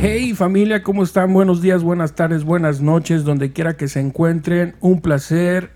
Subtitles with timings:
[0.00, 1.34] Hey familia, ¿cómo están?
[1.34, 4.76] Buenos días, buenas tardes, buenas noches, donde quiera que se encuentren.
[4.78, 5.72] Un placer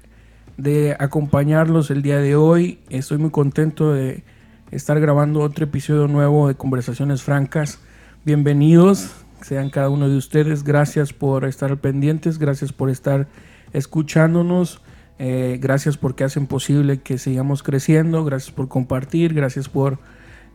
[0.57, 2.79] de acompañarlos el día de hoy.
[2.89, 4.23] Estoy muy contento de
[4.71, 7.81] estar grabando otro episodio nuevo de Conversaciones Francas.
[8.25, 9.11] Bienvenidos,
[9.41, 10.63] sean cada uno de ustedes.
[10.63, 13.27] Gracias por estar pendientes, gracias por estar
[13.73, 14.83] escuchándonos.
[15.19, 18.25] Eh, gracias porque hacen posible que sigamos creciendo.
[18.25, 19.35] Gracias por compartir.
[19.35, 19.99] Gracias por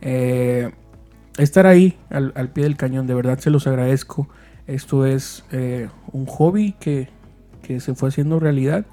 [0.00, 0.70] eh,
[1.38, 3.06] estar ahí al, pie del cañón.
[3.06, 4.28] De verdad se los agradezco.
[4.66, 7.08] Esto es eh, un hobby que,
[7.62, 8.86] que, se fue haciendo realidad.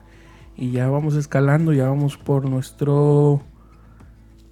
[0.56, 1.74] Y ya vamos escalando.
[1.74, 3.42] Ya vamos por nuestro...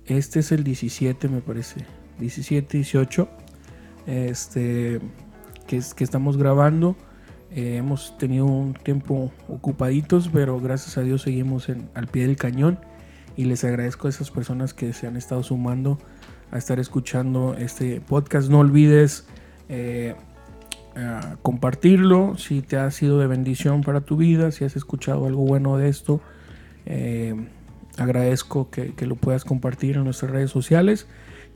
[0.06, 1.86] Este es el 17 me parece.
[2.20, 3.30] 17, 18.
[4.08, 5.00] Este...
[5.68, 6.98] Que, que estamos grabando.
[7.56, 12.80] Eh, hemos tenido un tiempo ocupaditos, pero gracias a Dios seguimos al pie del cañón.
[13.38, 16.00] Y les agradezco a esas personas que se han estado sumando
[16.54, 18.50] a estar escuchando este podcast.
[18.50, 19.26] No olvides
[19.70, 20.16] eh,
[21.42, 25.78] compartirlo si te ha sido de bendición para tu vida, si has escuchado algo bueno
[25.78, 26.22] de esto.
[26.86, 27.36] Eh,
[27.98, 31.08] agradezco que, que, lo puedas compartir en nuestras redes sociales.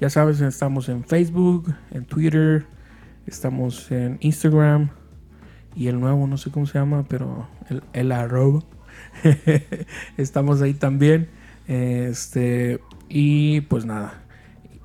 [0.01, 2.65] Ya sabes, estamos en Facebook, en Twitter,
[3.27, 4.89] estamos en Instagram,
[5.75, 8.63] y el nuevo, no sé cómo se llama, pero el, el arroba.
[10.17, 11.29] Estamos ahí también.
[11.67, 14.23] Este, y pues nada,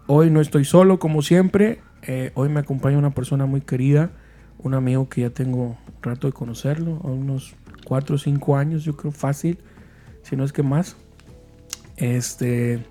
[0.07, 1.81] hoy no estoy solo como siempre.
[2.03, 4.11] Eh, hoy me acompaña una persona muy querida,
[4.59, 9.13] un amigo que ya tengo rato de conocerlo, unos 4 o 5 años, yo creo
[9.13, 9.59] fácil,
[10.23, 10.97] si no es que más.
[11.97, 12.85] Este,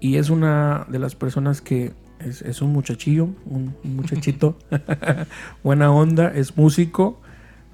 [0.00, 4.56] y es una de las personas que es, un muchachillo, un, muchachito,
[5.62, 7.20] buena onda, es músico.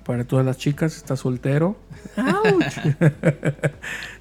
[0.04, 1.76] Para todas las chicas, está soltero.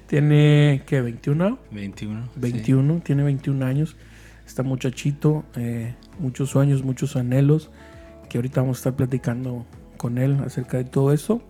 [0.06, 1.02] tiene, ¿qué?
[1.02, 1.56] ¿21?
[1.70, 2.28] 21.
[2.36, 3.96] 21, tiene 21 años.
[4.48, 7.68] Está muchachito, eh, muchos sueños, muchos anhelos,
[8.30, 9.66] que ahorita vamos a estar platicando
[9.98, 11.42] con él acerca de todo eso.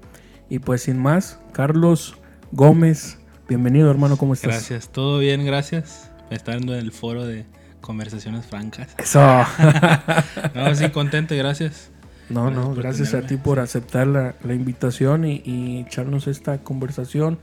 [0.51, 2.17] Y pues sin más, Carlos
[2.51, 4.49] Gómez, bienvenido hermano, ¿cómo estás?
[4.49, 6.11] Gracias, todo bien, gracias.
[6.31, 7.47] Estando en el foro de
[7.81, 8.89] Conversaciones Francas.
[8.99, 9.21] Eso.
[10.57, 11.93] no, sí, contento, gracias.
[12.29, 17.39] No, no, gracias a ti por aceptar la, invitación y, echarnos esta conversación.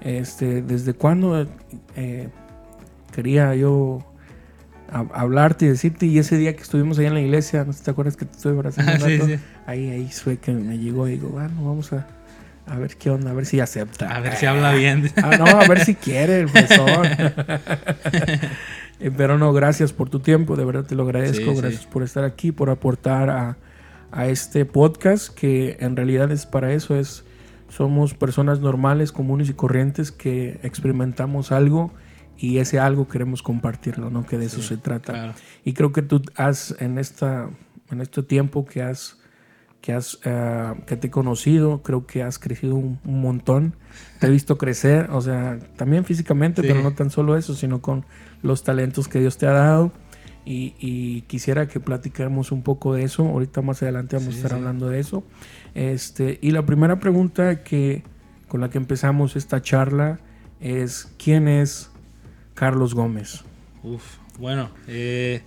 [0.00, 1.46] Este, ¿Desde cuándo
[1.94, 2.30] eh,
[3.12, 4.13] quería yo
[4.90, 6.06] hablarte y decirte?
[6.06, 8.24] Y ese día que estuvimos allá en la iglesia, no sé si te acuerdas que
[8.24, 12.06] te estuve abrazando ah, Ahí, ahí fue que me llegó y digo, bueno, vamos a,
[12.66, 14.14] a ver qué onda, a ver si acepta.
[14.14, 15.10] A ver si habla bien.
[15.22, 17.06] Ah, no, a ver si quiere el profesor.
[19.00, 21.52] Eh, pero no, gracias por tu tiempo, de verdad te lo agradezco.
[21.56, 26.96] gracias por estar aquí, por aportar a, este podcast, que en realidad es para eso,
[26.96, 27.24] es
[27.68, 31.92] somos personas normales, comunes y corrientes que experimentamos algo
[32.38, 34.26] y ese algo queremos compartirlo, ¿no?
[34.26, 35.34] Que de eso se trata.
[35.64, 37.48] Y creo que tú has en esta
[37.90, 39.18] en este tiempo que has
[39.84, 43.74] que, has, eh, que te he conocido, creo que has crecido un, montón,
[44.18, 48.06] te he visto crecer, o sea, también físicamente, pero no tan solo eso, sino con
[48.40, 49.92] los talentos que Dios te ha dado.
[50.46, 53.26] Y, quisiera que platicáramos un poco de eso.
[53.26, 55.22] Ahorita más adelante vamos a estar hablando de eso.
[55.74, 58.04] Este, y la primera pregunta que,
[58.48, 60.18] con la que empezamos esta charla
[60.60, 61.90] es: ¿quién es
[62.54, 63.42] Carlos Gómez?
[63.82, 65.42] Uf, bueno, eh,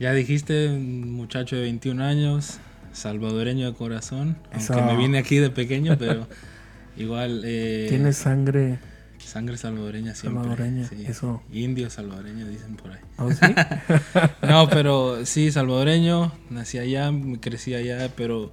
[0.00, 2.58] ya dijiste, muchacho de 21 años,
[2.92, 6.26] salvadoreño de corazón, aunque me vine aquí de pequeño, pero
[6.96, 7.42] igual...
[7.44, 8.78] Eh, Tiene sangre...
[9.18, 10.42] Sangre salvadoreña siempre.
[10.42, 11.42] Salvadoreña, eso.
[11.52, 12.98] Indio salvadoreño dicen por ahí.
[13.18, 13.54] ¿Oh, sí?
[14.42, 18.50] no, pero sí, salvadoreño, nací allá, crecí allá, pero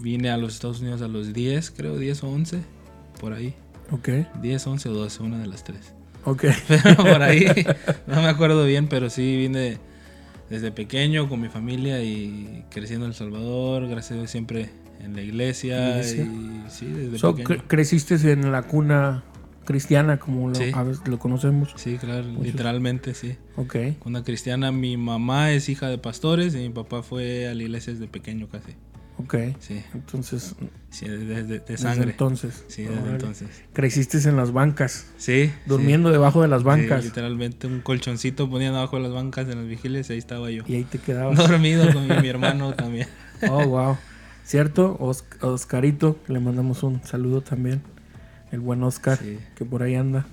[0.00, 2.62] vine a los Estados Unidos a los 10, creo, 10 o 11,
[3.20, 3.54] por ahí.
[3.90, 4.10] Ok.
[4.40, 5.92] 10, 11 o 12, una de las tres.
[6.24, 6.44] Ok.
[6.68, 7.46] Pero por ahí,
[8.06, 9.78] no me acuerdo bien, pero sí vine
[10.50, 14.70] desde pequeño con mi familia y creciendo en El Salvador, gracias a Dios siempre
[15.00, 16.00] en la iglesia.
[16.00, 17.62] Y, sí, desde pequeño.
[17.66, 19.24] ¿Creciste en la cuna
[19.64, 21.72] cristiana como lo, a veces lo conocemos?
[21.76, 23.36] Sí, claro, literalmente sí.
[23.56, 23.76] Ok.
[23.98, 27.92] Cuna cristiana, mi mamá es hija de pastores y mi papá fue a la iglesia
[27.92, 28.74] desde pequeño casi.
[29.18, 29.34] Ok.
[29.60, 29.82] Sí.
[29.94, 30.54] Entonces.
[30.90, 32.10] Sí, desde de, sangre.
[32.10, 32.64] entonces.
[32.68, 33.48] Sí, desde entonces.
[33.72, 35.06] Creciste en las bancas.
[35.16, 35.52] Sí.
[35.66, 37.04] Durmiendo debajo de las bancas.
[37.04, 40.64] literalmente un colchoncito ponían abajo de las bancas en las vigilias y ahí estaba yo.
[40.66, 41.36] Y ahí te quedabas.
[41.36, 43.08] Dormido con mi, hermano también.
[43.48, 43.96] Oh, wow.
[44.44, 44.96] ¿Cierto?
[45.40, 47.82] Oscarito, le mandamos un saludo también.
[48.52, 50.26] El buen Oscar, que por ahí anda.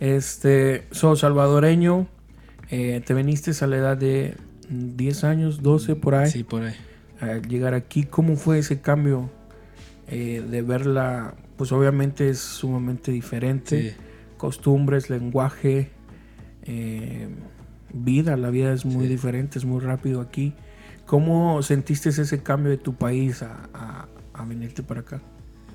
[0.00, 2.06] Este, sos salvadoreño.
[2.70, 4.36] Eh, te viniste a la edad de
[4.68, 6.30] 10 años, 12 por ahí.
[6.30, 6.74] Sí, por ahí
[7.20, 9.30] al llegar aquí, ¿cómo fue ese cambio
[10.08, 11.34] eh, de verla?
[11.56, 13.96] Pues obviamente es sumamente diferente.
[14.36, 15.90] Costumbres, lenguaje,
[16.62, 17.28] eh,
[17.92, 20.54] vida, la vida es muy diferente, es muy rápido aquí.
[21.06, 23.68] ¿Cómo sentiste ese cambio de tu país a,
[24.34, 25.22] a, venirte para acá?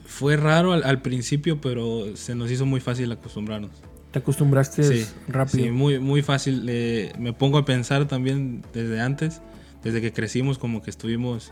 [0.05, 3.71] Fue raro al, principio, pero se nos hizo muy fácil acostumbrarnos.
[4.11, 5.65] ¿Te acostumbraste rápido?
[5.65, 6.65] Sí, muy, muy fácil.
[6.69, 9.41] Eh, me pongo a pensar también desde antes,
[9.83, 11.51] desde que crecimos, como que estuvimos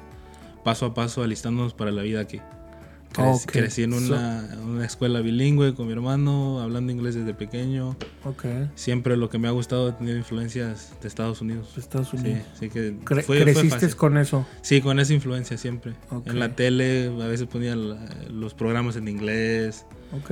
[0.64, 2.40] paso a paso alistándonos para la vida aquí.
[3.46, 7.98] Crecí en una, escuela bilingüe con mi hermano, hablando inglés desde pequeño.
[8.76, 11.78] Siempre lo que me ha gustado ha tenido influencias de Estados Unidos.
[11.78, 12.44] Estados Unidos.
[12.58, 14.46] Sí, que ¿Creciste con eso?
[14.62, 15.94] Sí, con esa influencia siempre.
[16.26, 19.86] En la tele a veces ponía los programas en inglés,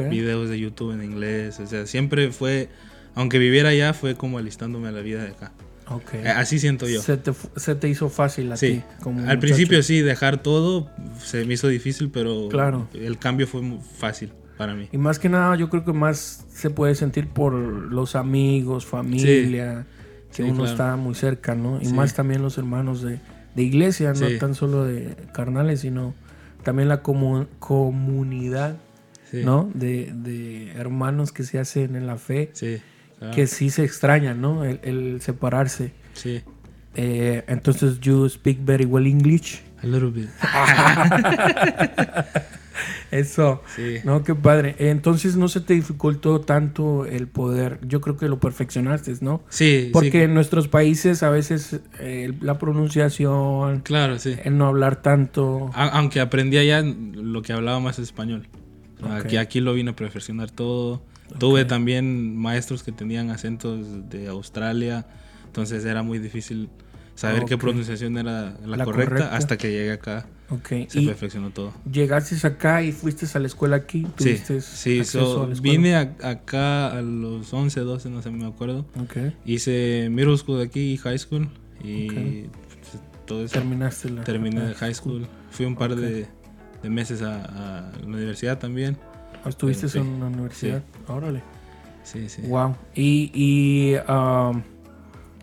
[0.10, 1.60] videos de YouTube en inglés.
[1.60, 2.70] O sea, siempre fue,
[3.14, 5.52] aunque viviera allá, fue como alistándome a la vida de acá.
[5.90, 6.22] Okay.
[6.22, 7.02] Eh, así siento yo.
[7.02, 8.84] Se te, hizo fácil a sí.
[9.28, 10.90] Al principio sí, dejar todo
[11.20, 12.88] se me hizo difícil, pero claro.
[12.94, 14.88] el cambio fue muy fácil para mí.
[14.92, 19.88] Y más que nada, yo creo que más se puede sentir por los amigos, familia,
[20.36, 21.80] que uno está muy cerca, ¿no?
[21.82, 23.20] Y más también los hermanos de,
[23.56, 26.14] iglesia, no tan solo de carnales, sino
[26.64, 28.78] también la comunidad,
[29.32, 29.72] ¿no?
[29.74, 32.52] De, de hermanos que se hacen en la fe.
[32.54, 32.80] Sí
[33.34, 34.64] que sí se extraña, ¿no?
[34.64, 35.92] El, separarse.
[36.14, 36.42] Sí.
[36.96, 39.62] Eh, entonces, you speak very well English.
[39.82, 40.30] A little bit.
[43.12, 43.64] Eso.
[43.76, 43.98] Sí.
[44.04, 44.76] No, qué padre.
[44.78, 47.80] Entonces no se te dificultó tanto el poder.
[47.84, 49.42] Yo creo que lo perfeccionaste, ¿no?
[49.50, 49.90] Sí.
[49.92, 53.82] Porque en nuestros países a veces eh, la pronunciación.
[53.82, 54.36] Claro, sí.
[54.44, 55.72] El no hablar tanto.
[55.74, 58.48] aunque aprendí allá lo que hablaba más español.
[59.10, 61.02] Aquí, aquí lo vine a perfeccionar todo.
[61.38, 65.06] Tuve también maestros que tenían acentos de Australia,
[65.46, 66.70] entonces era muy difícil
[67.16, 70.26] saber qué pronunciación era la, correcta, hasta que llegué acá.
[70.88, 71.74] Se perfeccionó todo.
[71.92, 74.08] ¿Llegaste acá y fuiste a la escuela aquí?
[74.18, 75.02] Sí, sí
[75.62, 78.86] vine acá a los 11, 12, no sé, me acuerdo.
[79.46, 81.50] Hice middle school aquí y high school.
[81.84, 82.48] Y
[83.26, 83.54] todo eso.
[83.54, 85.28] Terminaste la Terminé high school.
[85.52, 86.28] Fui un par de,
[86.84, 88.98] meses a, la universidad también.
[89.46, 90.84] ¿Estuviste en una universidad?
[91.08, 91.42] Órale.
[92.04, 92.42] Sí, sí.
[92.44, 92.76] Wow.
[92.96, 94.64] Y, y um,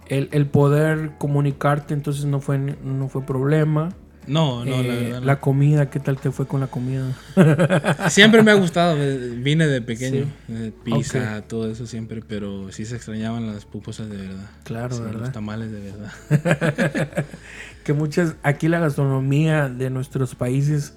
[0.08, 3.90] el, poder comunicarte entonces no fue, no fue problema.
[4.26, 7.16] No, no, la eh, La comida, ¿qué tal te fue con la comida?
[8.08, 12.96] siempre me ha gustado, vine de pequeño, eh, pizza, todo eso siempre, pero sí se
[12.96, 14.50] extrañaban las pupusas de verdad.
[14.64, 15.20] Claro, ¿verdad?
[15.20, 17.24] Los tamales de verdad.
[17.84, 20.94] que muchas, aquí la gastronomía de nuestros países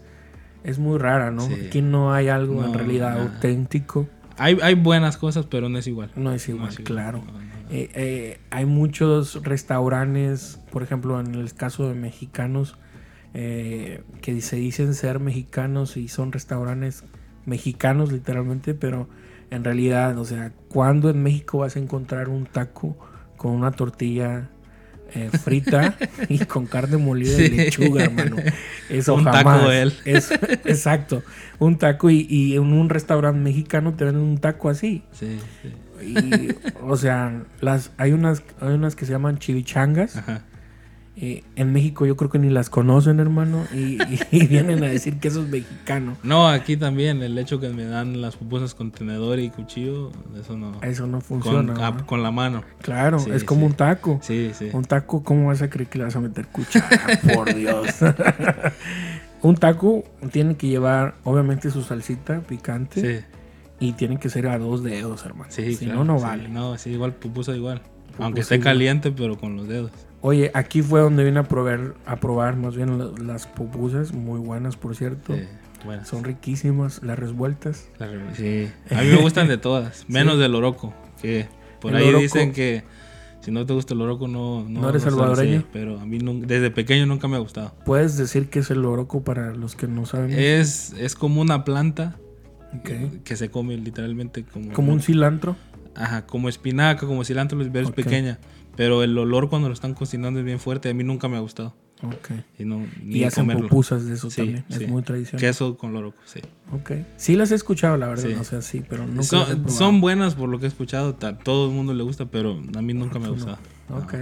[0.64, 1.44] es muy rara, ¿no?
[1.44, 4.08] Aquí no hay algo en realidad auténtico.
[4.38, 6.12] Hay, hay buenas cosas, pero no es igual.
[6.16, 7.24] No es igual, claro.
[7.70, 12.78] Eh, eh, hay muchos restaurantes, por ejemplo, en el caso de mexicanos,
[13.34, 17.04] eh, que se dicen ser mexicanos y son restaurantes
[17.46, 19.08] mexicanos literalmente, pero
[19.52, 22.98] en realidad, o sea, ¿cuándo en México vas a encontrar un taco
[23.38, 24.50] con una tortilla
[25.14, 25.96] eh, frita
[26.28, 28.38] y con carne molida y lechuga, hermano.
[28.90, 29.94] Eso un Taco él.
[30.06, 31.24] Es, exacto.
[31.60, 35.04] Un taco y, en un restaurante mexicano te venden un taco así.
[35.12, 35.40] Sí,
[36.02, 40.18] Y, o sea, las, hay, unas, hay unas que se llaman chivichangas.
[40.18, 40.44] Ajá
[41.22, 43.98] eh, en México yo creo que ni las conocen, hermano, y,
[44.48, 46.16] vienen a decir que eso es mexicano.
[46.24, 50.58] No, aquí también, el hecho que me dan las pupusas con tenedor y cuchillo, eso
[50.58, 50.80] no.
[50.82, 51.74] Eso no funciona.
[51.74, 52.64] Con, con la mano.
[52.82, 54.22] Claro, es como un taco.
[54.24, 54.70] Sí, sí.
[54.72, 56.88] Un taco, ¿cómo vas a creer que le vas a meter cuchara?
[57.34, 57.96] Por Dios.
[59.42, 63.20] un taco tiene que llevar, obviamente, su salsita picante.
[63.20, 63.26] Sí.
[63.82, 65.52] Y tiene que ser a dos dedos, hermano.
[65.52, 66.48] Sí, si no, no vale.
[66.48, 67.82] No, sí, igual pupusa igual.
[68.20, 69.92] Aunque esté caliente, pero con los dedos.
[70.22, 74.76] Oye, aquí fue donde vine a probar, a probar más bien las pupusas, muy buenas
[74.76, 75.36] por cierto.
[76.04, 77.88] Son riquísimas, las revueltas.
[78.34, 81.48] sí, a mí me gustan de todas, menos del oroco, que
[81.80, 82.84] por ahí dicen que
[83.42, 84.66] si no te gusta el oroco no...
[84.68, 85.64] No, eres salvadoreño.
[85.72, 87.74] pero a mí desde pequeño nunca me ha gustado.
[87.86, 90.32] ¿Puedes decir que es el oroco para los que no saben?
[90.38, 92.18] Es, es como una planta
[93.24, 94.74] que, se come literalmente como...
[94.74, 95.56] ¿Como un cilantro?
[95.96, 98.04] Ajá, como espinaca, como cilantro, es okay.
[98.04, 98.40] pequeña.
[98.80, 100.90] Pero el olor cuando lo están cocinando es bien fuerte.
[100.90, 101.76] A mí nunca me ha gustado.
[102.02, 102.32] Ok.
[102.58, 104.64] Y, no, y hacen pupusas de eso también.
[104.70, 105.42] Es muy tradicional.
[105.42, 106.40] Queso con loroco, sí.
[106.72, 106.92] Ok.
[107.18, 108.40] Sí las he escuchado, la verdad.
[108.40, 111.18] O sea, sí, pero nunca son, son buenas por lo que he escuchado.
[111.22, 113.58] A todo el mundo le gusta, pero a mí nunca me ha gustado.
[113.90, 114.14] Ok.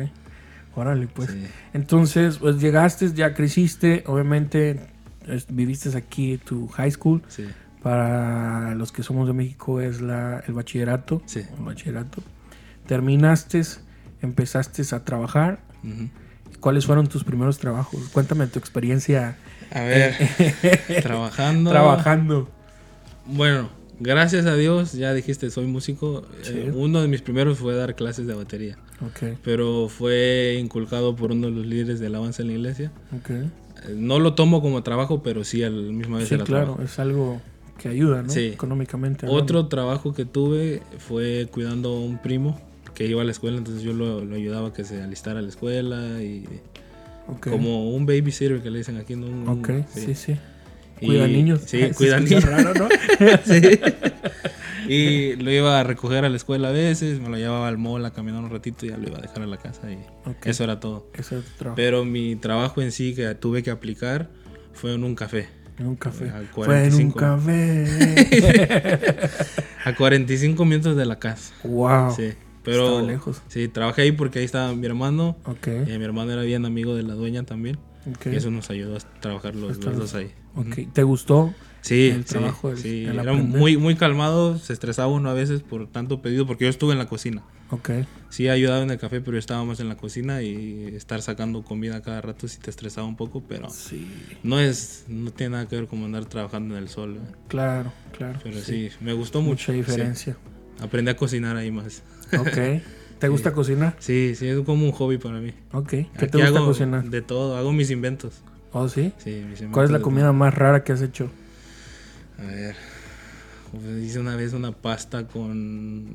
[0.75, 1.37] Órale, pues.
[1.73, 4.05] Entonces, pues llegaste, ya creciste.
[4.07, 4.79] Obviamente,
[5.49, 7.21] viviste aquí tu high school.
[7.27, 7.45] Sí.
[7.83, 11.21] Para los que somos de México es la, el bachillerato.
[11.27, 11.41] Sí.
[11.59, 12.23] El bachillerato.
[12.87, 13.61] Terminaste
[14.21, 15.59] empezaste a trabajar.
[16.59, 18.09] ¿Cuáles fueron tus primeros trabajos?
[18.11, 19.37] Cuéntame tu experiencia.
[19.71, 20.15] A ver,
[21.03, 21.69] trabajando.
[21.69, 22.49] Trabajando.
[23.25, 23.69] Bueno,
[23.99, 26.23] gracias a Dios, ya dijiste, soy músico.
[26.45, 28.77] Eh, uno de mis primeros fue dar clases de batería.
[29.11, 29.37] Okay.
[29.43, 32.91] Pero fue inculcado por uno de los líderes del avance en la iglesia.
[33.21, 33.51] Okay.
[33.87, 37.39] Eh, no lo tomo como trabajo, pero sí al mismo vez sí, claro, es algo
[37.77, 38.29] que ayuda, ¿no?
[38.29, 38.47] Sí.
[38.47, 39.27] Económicamente.
[39.29, 42.59] Otro trabajo que tuve fue cuidando a un primo
[42.97, 45.49] que iba a la escuela, entonces yo lo, ayudaba a que se alistara a la
[45.49, 46.45] escuela y
[47.41, 49.51] como un babysitter que le dicen aquí, ¿no?
[49.51, 50.35] ok, sí, sí.
[50.99, 51.61] Cuida niños.
[51.67, 52.43] Sí, cuida niños.
[52.43, 52.89] Raro, ¿no?
[53.45, 53.61] sí.
[54.87, 58.03] Y lo iba a recoger a la escuela a veces, me lo llevaba al mall
[58.03, 59.99] a caminar un ratito y ya lo iba a dejar a la casa y
[60.43, 61.07] eso era todo.
[61.13, 61.75] Eso era trabajo.
[61.75, 64.31] Pero mi trabajo en sí que tuve que aplicar
[64.73, 65.49] fue en un café.
[65.77, 66.31] En un café.
[66.51, 67.85] Fue en un café.
[69.85, 71.53] a 45 minutos de la casa.
[71.63, 72.15] Wow.
[72.15, 72.33] Sí.
[72.71, 73.41] Pero lejos.
[73.47, 75.37] Sí, trabajé ahí porque ahí estaba mi hermano.
[75.45, 75.83] Okay.
[75.83, 77.77] Y mi hermano era bien amigo de la dueña también.
[78.15, 78.33] Okay.
[78.33, 80.31] Y eso nos ayudó a trabajar los, dos ahí.
[80.55, 80.85] Okay.
[80.87, 81.53] ¿Te gustó?
[81.81, 86.21] Sí, el trabajo sí, era muy, muy calmado, se estresaba uno a veces por tanto
[86.21, 87.43] pedido, porque yo estuve en la cocina.
[87.69, 87.89] Ok.
[88.29, 92.21] Sí, ayudaba en el café, pero estábamos en la cocina y estar sacando comida cada
[92.21, 94.05] rato sí te estresaba un poco, pero sí.
[94.43, 97.15] no es, no tiene nada que ver con andar trabajando en el sol.
[97.15, 97.35] ¿eh?
[97.47, 98.39] Claro, claro.
[98.43, 99.71] Pero sí, me gustó mucho.
[99.71, 100.37] Mucha diferencia.
[100.79, 102.03] Aprendí a cocinar ahí más.
[102.39, 102.83] Ok.
[103.19, 103.95] ¿Te gusta cocinar?
[103.99, 105.53] Sí, sí, es como un hobby para mí.
[105.71, 105.89] Ok.
[105.89, 107.03] ¿Qué te gusta cocinar?
[107.05, 108.41] De todo, hago mis inventos.
[108.71, 109.13] ¿Oh, sí?
[109.17, 109.73] Sí, mis inventos.
[109.73, 111.29] ¿Cuál es la comida más rara que has hecho?
[112.37, 112.75] A ver.
[114.01, 116.05] hice una vez una pasta con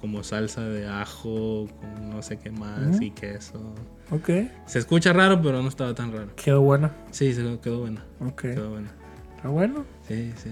[0.00, 3.74] como salsa de ajo, con no sé qué más y queso.
[4.10, 4.30] Ok.
[4.66, 6.28] Se escucha raro, pero no estaba tan raro.
[6.36, 6.92] ¿Quedó buena?
[7.10, 8.04] Sí, se quedó buena.
[8.20, 8.42] Ok.
[8.42, 8.92] Quedó buena.
[9.36, 9.84] ¿Está bueno?
[10.06, 10.50] Sí, sí.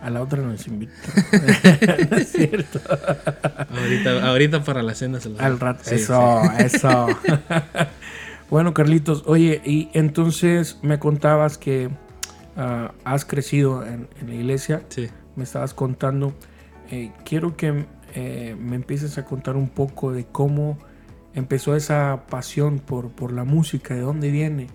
[0.00, 0.92] A la otra nos invita.
[2.10, 2.80] no es cierto.
[3.70, 5.90] ahorita, ahorita para la cena se lo Al rato.
[5.90, 7.06] eso, eso.
[8.50, 11.90] bueno, Carlitos, oye, y entonces me contabas que
[12.56, 14.82] Ah, has crecido en, la iglesia.
[14.88, 15.08] Sí.
[15.34, 16.34] Me estabas contando.
[16.90, 20.78] Eh, quiero que eh, me empieces a contar un poco de cómo
[21.34, 24.66] empezó esa pasión por, por la música, de dónde viene.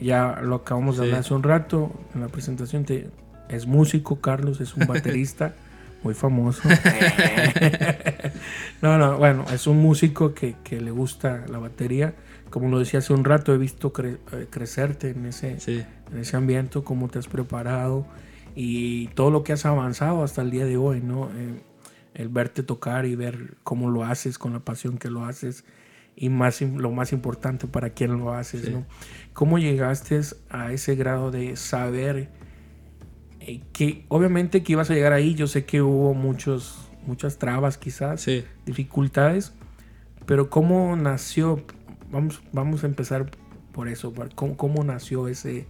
[0.00, 2.84] Ya lo acabamos de hablar hace un rato en la presentación.
[2.84, 3.10] Te,
[3.48, 5.54] es músico, Carlos, es un baterista
[6.02, 6.62] muy famoso.
[8.82, 12.14] no, no, bueno, es un músico que, que le gusta la batería
[12.50, 16.82] como lo decía hace un rato, he visto eh, crecerte en ese, en ese ambiente,
[16.82, 18.06] cómo te has preparado
[18.54, 21.30] y todo lo que has avanzado hasta el día de hoy, ¿no?
[21.36, 21.60] Eh,
[22.14, 25.64] el verte tocar y ver cómo lo haces, con la pasión que lo haces
[26.16, 28.84] y más, lo más importante para quién lo haces, ¿no?
[29.34, 32.30] ¿Cómo llegaste a ese grado de saber
[33.72, 35.34] que obviamente que ibas a llegar ahí?
[35.34, 38.26] Yo sé que hubo muchos, muchas trabas quizás,
[38.66, 39.52] dificultades,
[40.26, 41.64] pero ¿cómo nació?
[42.10, 43.30] vamos, vamos a empezar
[43.72, 45.66] por eso, cómo, cómo nació ese,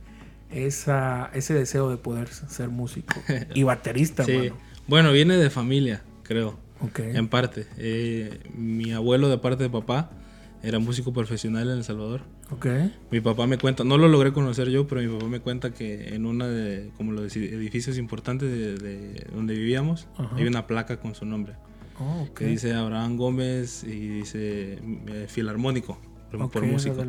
[0.50, 3.14] esa, ese deseo de poder ser músico
[3.54, 4.24] y baterista.
[4.24, 4.50] Sí.
[4.86, 6.58] Bueno, viene de familia, creo.
[6.96, 7.66] En parte.
[7.76, 10.10] Eh, mi abuelo de parte de papá
[10.62, 12.22] era músico profesional en El Salvador.
[12.50, 12.94] Okay.
[13.10, 16.14] Mi papá me cuenta, no lo logré conocer yo, pero mi papá me cuenta que
[16.14, 18.50] en uno de como los edificios importantes
[18.80, 21.54] de, donde vivíamos hay una placa con su nombre.
[22.00, 24.78] Oh, que dice Abraham Gómez y dice
[25.08, 25.98] eh, Filarmónico
[26.30, 27.04] por músico.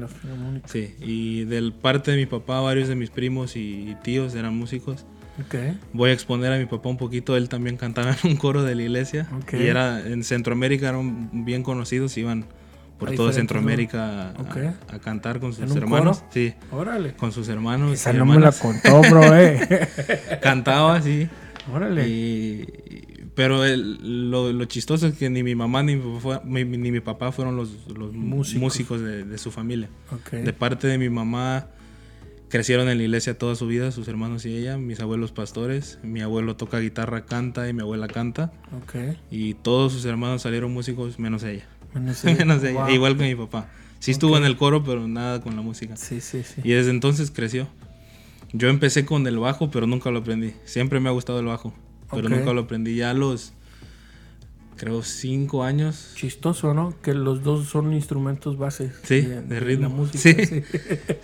[0.66, 5.06] Sí, y del parte de mi papá, varios de mis primos y tíos eran músicos.
[5.46, 5.78] Okay.
[5.94, 8.76] Voy a exponer a mi papá un poquito, él también cantaba en un coro de
[8.76, 9.28] la iglesia.
[9.54, 12.46] Y era en Centroamérica eran bien conocidos, iban
[13.00, 16.24] por todo Centroamérica a, cantar con sus hermanos.
[16.32, 16.54] Sí.
[16.72, 17.14] Órale.
[17.14, 17.94] Con sus hermanos.
[17.94, 19.88] Esa no me la contó, bro, eh.
[20.42, 21.30] Cantaba, sí.
[21.74, 22.08] Órale.
[22.08, 22.68] Y,
[23.36, 27.72] pero lo, chistoso es que ni mi mamá ni mi papá, fueron los,
[28.14, 29.90] músicos, de, su familia.
[30.32, 31.68] De parte de mi mamá,
[32.50, 36.00] crecieron en la iglesia toda su vida, sus hermanos y ella, mis abuelos pastores.
[36.04, 38.52] Mi abuelo toca guitarra, canta y mi abuela canta.
[39.32, 41.66] Y todos sus hermanos salieron músicos menos ella.
[41.94, 42.24] Menos
[42.64, 43.70] ella, igual que mi papá.
[44.00, 45.98] Sí estuvo en el coro, pero nada con la música.
[45.98, 46.62] Sí, sí, sí.
[46.64, 47.68] Y desde entonces creció.
[48.54, 50.54] Yo empecé con el bajo, pero nunca lo aprendí.
[50.66, 51.74] Siempre me ha gustado el bajo
[52.12, 52.96] pero nunca lo aprendí.
[52.96, 53.54] Ya a los,
[54.78, 56.14] creo, cinco años.
[56.16, 56.96] Chistoso, ¿no?
[57.02, 58.94] Que los dos son instrumentos bases.
[59.04, 59.90] Sí, de, ritmo.
[59.90, 60.46] música.
[60.46, 60.64] Sí,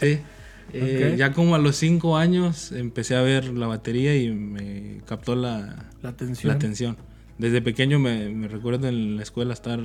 [0.01, 0.19] sí.
[0.74, 5.36] Eh, ya como a los cinco años empecé a ver la batería y me captó
[5.36, 6.50] la, la atención.
[6.50, 6.98] La atención.
[7.38, 9.80] Desde pequeño me, recuerdo en la escuela estar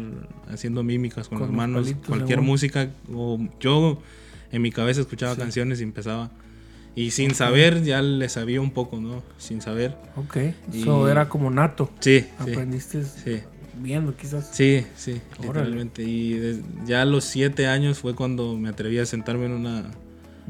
[0.49, 2.91] haciendo mímicas con, los manos, cualquier música.
[3.13, 4.01] O yo
[4.53, 6.31] en mi cabeza escuchaba canciones y empezaba
[6.95, 9.23] y sin saber ya le sabía un poco, ¿no?
[9.39, 9.97] Sin saber.
[10.17, 10.37] Ok.
[10.73, 11.91] Eso era como nato.
[12.01, 12.27] Sí.
[12.39, 13.41] Aprendiste sí.
[13.79, 14.51] viendo quizás.
[14.53, 16.03] Sí, sí, literalmente.
[16.03, 19.91] Y ya a los siete años fue cuando me atreví a sentarme en una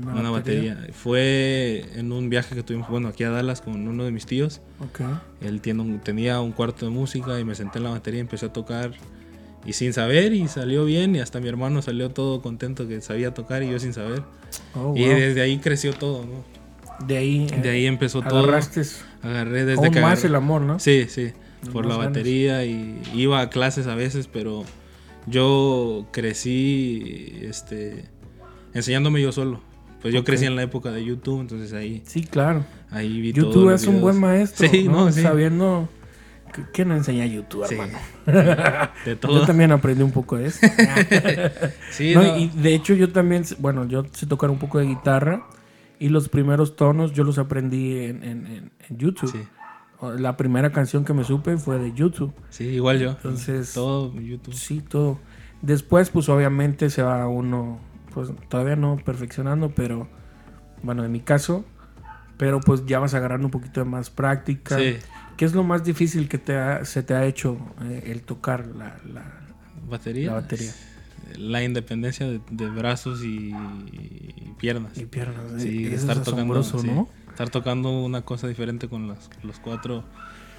[0.02, 0.86] Una, batería.
[0.92, 4.60] Fue en un viaje que tuvimos, bueno, aquí a Dallas con uno de mis tíos.
[4.80, 5.00] Ok.
[5.40, 5.60] Él
[6.02, 8.92] tenía un cuarto de música y me senté en la batería y empecé a tocar.
[9.66, 13.34] Y sin saber, y salió bien, y hasta mi hermano salió todo contento que sabía
[13.34, 14.22] tocar y yo sin saber.
[14.74, 17.06] Oh, Y desde ahí creció todo, ¿no?
[17.06, 18.40] De ahí, De ahí eh, empezó todo.
[18.40, 18.82] agarraste
[19.22, 20.78] Agarré desde aún que más agarré- el amor, ¿no?
[20.78, 21.32] Sí, sí,
[21.72, 22.12] por la Más ganas.
[22.12, 24.64] batería y iba a clases a veces, pero
[25.26, 28.04] yo crecí este
[28.74, 29.60] enseñándome yo solo.
[30.02, 32.64] Pues yo crecí en la época de YouTube, entonces ahí Sí, claro.
[32.90, 35.06] ahí vi YouTube es un buen maestro, Sí, ¿no?
[35.06, 35.20] no, sí.
[35.22, 35.88] Sabiendo...
[36.72, 37.74] ¿Qué, no enseña YouTube, Sí.
[37.76, 37.98] hermano?
[39.04, 39.46] De Yo todo.
[39.46, 40.58] también aprendí un poco de eso.
[41.92, 44.86] Sí, No, no, Y de hecho yo también, bueno, yo sé tocar un poco de
[44.86, 45.46] guitarra
[45.98, 49.30] y los primeros tonos yo los aprendí en, en- YouTube.
[49.30, 49.38] sí,
[50.18, 52.32] La primera canción que me supe fue de YouTube.
[52.48, 53.10] sí, igual yo.
[53.10, 54.54] Entonces- todo YouTube.
[54.54, 55.18] Sí, todo.
[55.62, 57.78] Después, pues obviamente se va uno,
[58.12, 60.08] pues todavía no perfeccionando, pero
[60.82, 61.64] bueno, en mi caso,
[62.36, 64.78] pero pues ya vas agarrando un poquito de más práctica.
[64.78, 64.96] Sí,
[65.36, 68.66] ¿Qué es lo más difícil que te ha- se te ha hecho eh, el tocar
[68.66, 69.32] la, la-
[69.88, 70.28] batería.
[70.28, 70.72] la batería
[71.36, 74.98] La independencia de, de brazos y, y piernas.
[74.98, 75.44] y piernas?
[75.58, 77.08] Sí, Eso estar es tocando, sí, ¿no?
[77.30, 80.04] estar tocando una cosa diferente con las los cuatro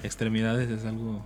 [0.02, 1.22] extremidades es algo.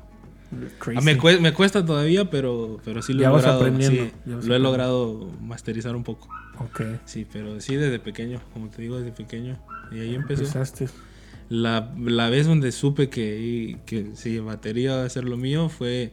[0.78, 1.04] Crazy.
[1.04, 3.60] Me, cue- me cuesta todavía, pero, pero sí lo Ya he vas logrado.
[3.60, 6.28] aprendiendo, sí, ya vas lo he logrado masterizar un poco.
[6.58, 6.82] Ok.
[7.04, 9.58] Sí, pero sí desde pequeño, como te digo, desde pequeño.
[9.92, 10.42] Y ahí empezó.
[10.42, 10.88] Empezaste.
[11.48, 16.12] La, la vez donde supe que, que sí, batería va a ser lo mío fue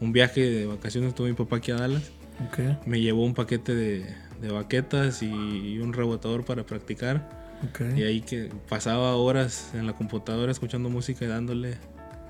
[0.00, 1.14] un viaje de vacaciones.
[1.14, 2.10] Tuvo mi papá aquí a Dallas.
[2.48, 4.06] Ok, Me llevó un paquete de,
[4.42, 7.58] de baquetas y un rebotador para practicar.
[7.70, 7.96] ok.
[7.96, 11.76] Y ahí que pasaba horas en la computadora escuchando música y dándole,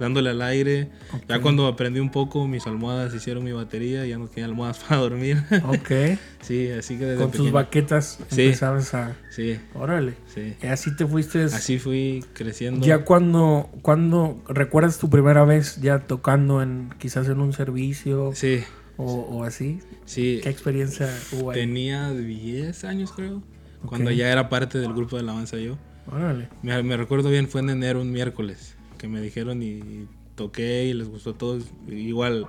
[0.00, 0.88] dándole al aire.
[1.28, 5.00] Ya cuando aprendí un poco, mis almohadas hicieron mi batería, ya no tenía almohadas para
[5.00, 5.42] dormir.
[5.66, 6.18] Ok.
[6.42, 7.52] sí, así que desde Con tus pequeño.
[7.52, 8.42] baquetas Sí.
[8.46, 9.16] empezabas a...
[9.30, 10.14] Sí, Órale.
[10.34, 10.54] sí.
[10.62, 11.44] Y así te fuiste...
[11.44, 12.86] Así fui creciendo.
[12.86, 18.62] Ya cuando, cuando recuerdas tu primera vez ya tocando en quizás en un servicio Sí,
[18.96, 20.40] o, o así, sí.
[20.42, 21.60] ¿qué experiencia hubo ahí?
[21.60, 23.42] Tenía 10 años, creo.
[23.86, 25.76] Cuando ya era parte del grupo de alabanza yo.
[26.10, 26.48] Órale.
[26.62, 30.94] Me, me recuerdo bien, fue en enero, un miércoles, que me dijeron y toqué y
[30.94, 31.64] les gustó a todos.
[31.88, 32.46] Igual,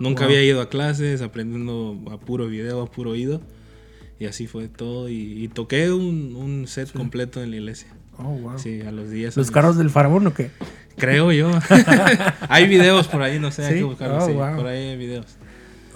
[0.00, 0.30] nunca Wow.
[0.30, 3.40] había ido a clases, aprendiendo a puro video, a puro oído.
[4.20, 5.08] Y así fue todo.
[5.08, 7.88] Y, y toqué un, un set completo en la iglesia.
[8.18, 8.58] Oh, wow.
[8.58, 10.50] Sí, a los 10 ¿Los carros del faraón o qué?
[10.96, 11.50] Creo yo.
[12.48, 14.22] hay videos por ahí, no sé, hay que buscarlos.
[14.22, 14.56] Oh, sí, wow.
[14.56, 15.26] Por ahí hay videos.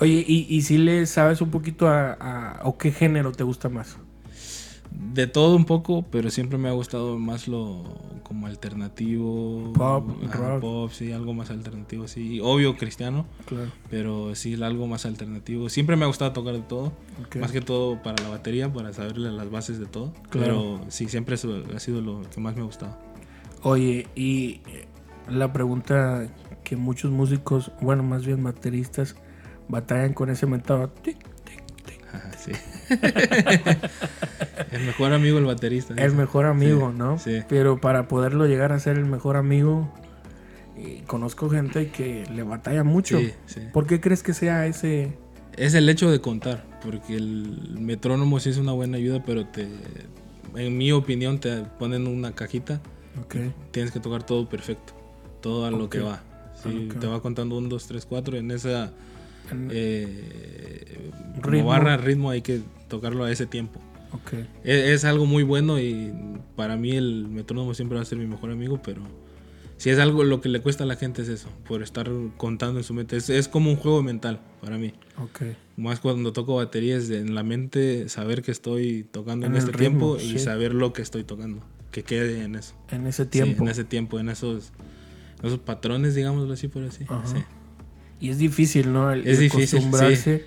[0.00, 3.68] Oye, ¿y, y si le sabes un poquito a, a- o qué género te gusta
[3.68, 3.96] más?
[4.90, 7.83] De todo un poco, pero siempre me ha gustado más lo
[8.22, 9.72] como alternativo.
[9.74, 10.61] Pop, rock.
[10.61, 12.40] pop, sí, algo más alternativo, sí.
[12.42, 13.70] Obvio cristiano, Claro.
[13.90, 15.68] pero sí algo más alternativo.
[15.68, 16.92] Siempre me ha gustado tocar de todo,
[17.40, 20.12] más que todo para la batería, para saberle las bases de todo.
[20.31, 20.79] Claro.
[20.81, 22.96] Pero sí, siempre eso ha sido lo que más me ha gustado.
[23.62, 24.61] Oye, y
[25.29, 26.29] la pregunta
[26.64, 29.16] que muchos músicos, bueno, más bien bateristas,
[29.68, 30.88] batallan con ese mentado.
[30.88, 31.16] tic.
[32.12, 32.53] Ajá, sí.
[34.73, 35.94] el mejor amigo el baterista.
[35.94, 37.18] El mejor amigo, Sí, ¿no?
[37.18, 37.38] sí.
[37.49, 39.92] Pero para poderlo llegar a ser el mejor amigo,
[40.77, 43.18] y conozco gente que le batalla mucho.
[43.73, 45.12] ¿Por qué crees que sea ese?
[45.57, 49.66] Es el hecho de contar, porque el metrónomo sí es una buena ayuda, pero te,
[50.55, 52.81] en mi opinión te ponen una cajita,
[53.21, 53.35] Ok,
[53.73, 54.92] tienes que tocar todo perfecto,
[55.40, 56.23] todo a lo que va.
[57.01, 58.92] Te va contando un, dos, tres, cuatro, en esa
[59.70, 61.11] eh,
[61.42, 61.68] Ritmo.
[61.68, 63.80] barra ritmo hay que tocarlo a ese tiempo.
[64.12, 64.32] ok.
[64.64, 66.12] Es, es algo muy bueno y
[66.56, 69.02] para mí el metrónomo siempre va a ser mi mejor amigo, pero
[69.76, 72.80] si es algo lo que le cuesta a la gente es eso, por estar contando
[72.80, 73.16] en su mente.
[73.16, 74.92] Es, es como un juego mental para mí.
[75.18, 75.42] ok.
[75.76, 80.16] Más cuando toco baterías en la mente, saber que estoy tocando en, En este ritmo,
[80.16, 80.38] tiempo y sí.
[80.40, 81.62] saber lo que estoy tocando.
[81.92, 82.74] Que quede en eso.
[82.90, 83.62] En ese Sí, tiempo.
[83.62, 84.72] en ese tiempo, en esos,
[85.64, 87.04] patrones, digámoslo así, por así.
[87.08, 87.24] Ajá.
[87.26, 87.37] Sí.
[88.20, 89.12] Y es difícil, ¿no?
[89.12, 90.44] El, Es difícil, acostumbrarse.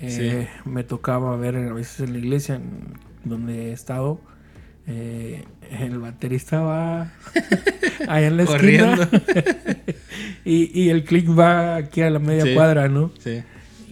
[0.00, 4.20] Eh, Me tocaba ver a veces en la iglesia en donde he estado.
[4.86, 7.12] eh, el baterista va
[8.08, 9.08] allá en la esquina
[10.44, 12.54] y, y el click va aquí a la media Sí.
[12.54, 13.10] cuadra, ¿no?
[13.18, 13.42] Sí,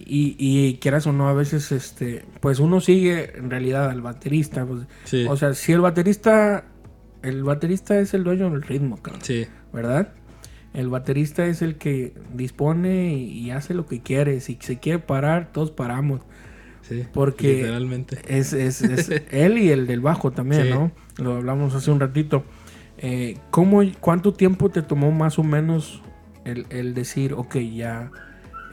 [0.05, 4.65] Y, y quieras o no, a veces, este, pues uno sigue en realidad al baterista.
[4.65, 6.65] pues, sí, O sea, si el baterista,
[7.23, 10.09] el baterista es el dueño del ritmo, cabrón, sí, ¿verdad?
[10.73, 14.39] El baterista es el que dispone y, hace lo que quiere.
[14.41, 16.21] Si se quiere parar, todos paramos.
[16.81, 17.03] sí.
[17.13, 18.17] Porque- Literalmente.
[18.27, 20.69] Es, es, es él y el del bajo también, Sí.
[20.69, 20.91] ¿no?
[21.17, 22.43] Lo hablamos hace un ratito.
[22.97, 26.01] Eh, ¿cómo, ¿Cuánto tiempo te tomó más o menos
[26.45, 28.09] el, el decir, ok, ya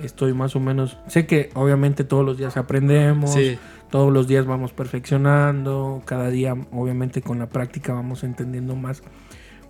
[0.00, 0.96] estoy más o menos...
[1.08, 3.58] Sé que obviamente todos los días aprendemos, Sí,
[3.90, 9.02] todos los días vamos perfeccionando, cada día obviamente con la práctica vamos entendiendo más.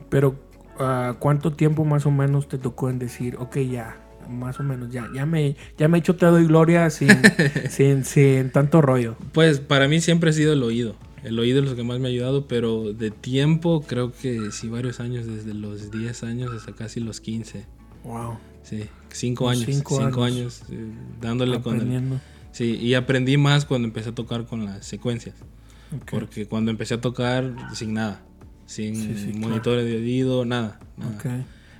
[0.08, 0.36] Pero
[0.80, 4.90] uh, ¿cuánto tiempo más o menos te tocó en decir, ok, ya, más o menos,
[4.90, 7.10] ya, ya me, ya me he hecho te doy gloria sin,
[7.70, 9.16] sin, sin tanto rollo?
[9.32, 10.94] Pues para mí siempre ha sido el oído.
[11.22, 14.68] El oído es lo que más me ha ayudado, pero de tiempo creo que sí
[14.68, 17.66] varios años, desde los 10 años hasta casi los 15.
[18.04, 18.38] Wow.
[18.62, 19.66] Sí, 5 años.
[19.66, 20.86] 5 años, eh,
[21.20, 22.20] dándole con el,
[22.52, 25.36] Sí, y aprendí más cuando empecé a tocar con las secuencias.
[26.10, 28.22] Porque cuando empecé a tocar sin nada,
[28.70, 30.78] sin monitores de oído, nada.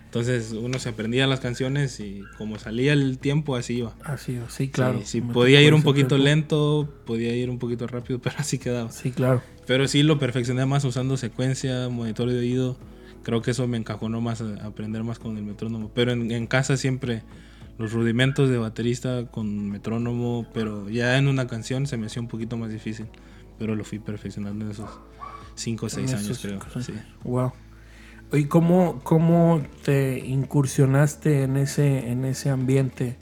[0.07, 3.94] Entonces uno se aprendía las canciones y como salía el tiempo, así iba.
[4.03, 5.03] Así iba, sí, claro.
[5.05, 8.90] Sí, podía ir un poquito lento, podía ir un poquito rápido, pero así quedaba.
[8.90, 9.40] Sí, claro.
[9.68, 12.76] Pero sí lo perfeccioné más usando secuencia, monitor de oído.
[13.22, 15.92] Creo que eso me encajonó más a aprender más con el metrónomo.
[15.94, 17.22] Pero en, en casa siempre
[17.79, 22.29] los rudimentos de baterista con metrónomo, pero ya en una canción se me hacía un
[22.29, 23.07] poquito más difícil.
[23.61, 24.90] Pero lo fui perfeccionando en esos
[25.54, 26.60] 5 o 6 años, creo.
[26.80, 26.94] Sí.
[27.24, 27.52] Wow.
[28.32, 33.16] ¿Y cómo, cómo te incursionaste en ese, en ese ambiente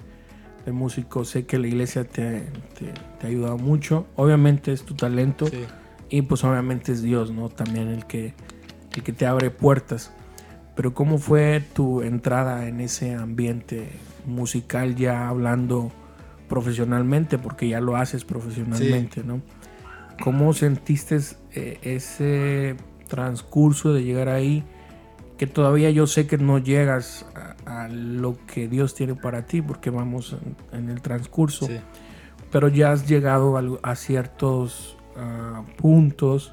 [0.67, 1.25] de músico?
[1.25, 2.45] Sé que la iglesia te,
[2.79, 4.07] te, ha ayudado mucho.
[4.17, 5.47] Obviamente es tu talento.
[6.11, 7.49] Y pues obviamente es Dios, ¿no?
[7.49, 8.35] También el que,
[8.95, 10.13] el que te abre puertas.
[10.75, 13.89] Pero ¿cómo fue tu entrada en ese ambiente
[14.27, 15.91] musical ya hablando
[16.49, 17.39] profesionalmente?
[17.39, 19.41] Porque ya lo haces profesionalmente, ¿no?
[20.23, 21.19] ¿Cómo sentiste
[21.55, 22.77] eh, ese
[23.09, 24.65] transcurso de llegar ahí?
[25.39, 27.25] que todavía yo sé que no llegas
[27.65, 30.37] a, lo que Dios tiene para ti, porque vamos
[30.73, 31.69] en, el transcurso,
[32.51, 36.53] pero ya has llegado a, ciertos ah, puntos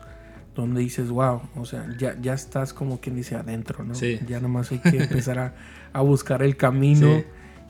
[0.56, 3.94] donde dices, wow, o sea, ya, ya estás como quien dice adentro, ¿no?
[3.94, 5.54] Ya nomás hay que empezar
[5.92, 7.24] a, buscar el camino.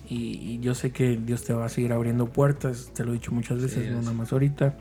[0.07, 3.31] Y, yo sé que Dios te va a seguir abriendo puertas, te lo he dicho
[3.31, 4.77] muchas veces, no nada más ahorita.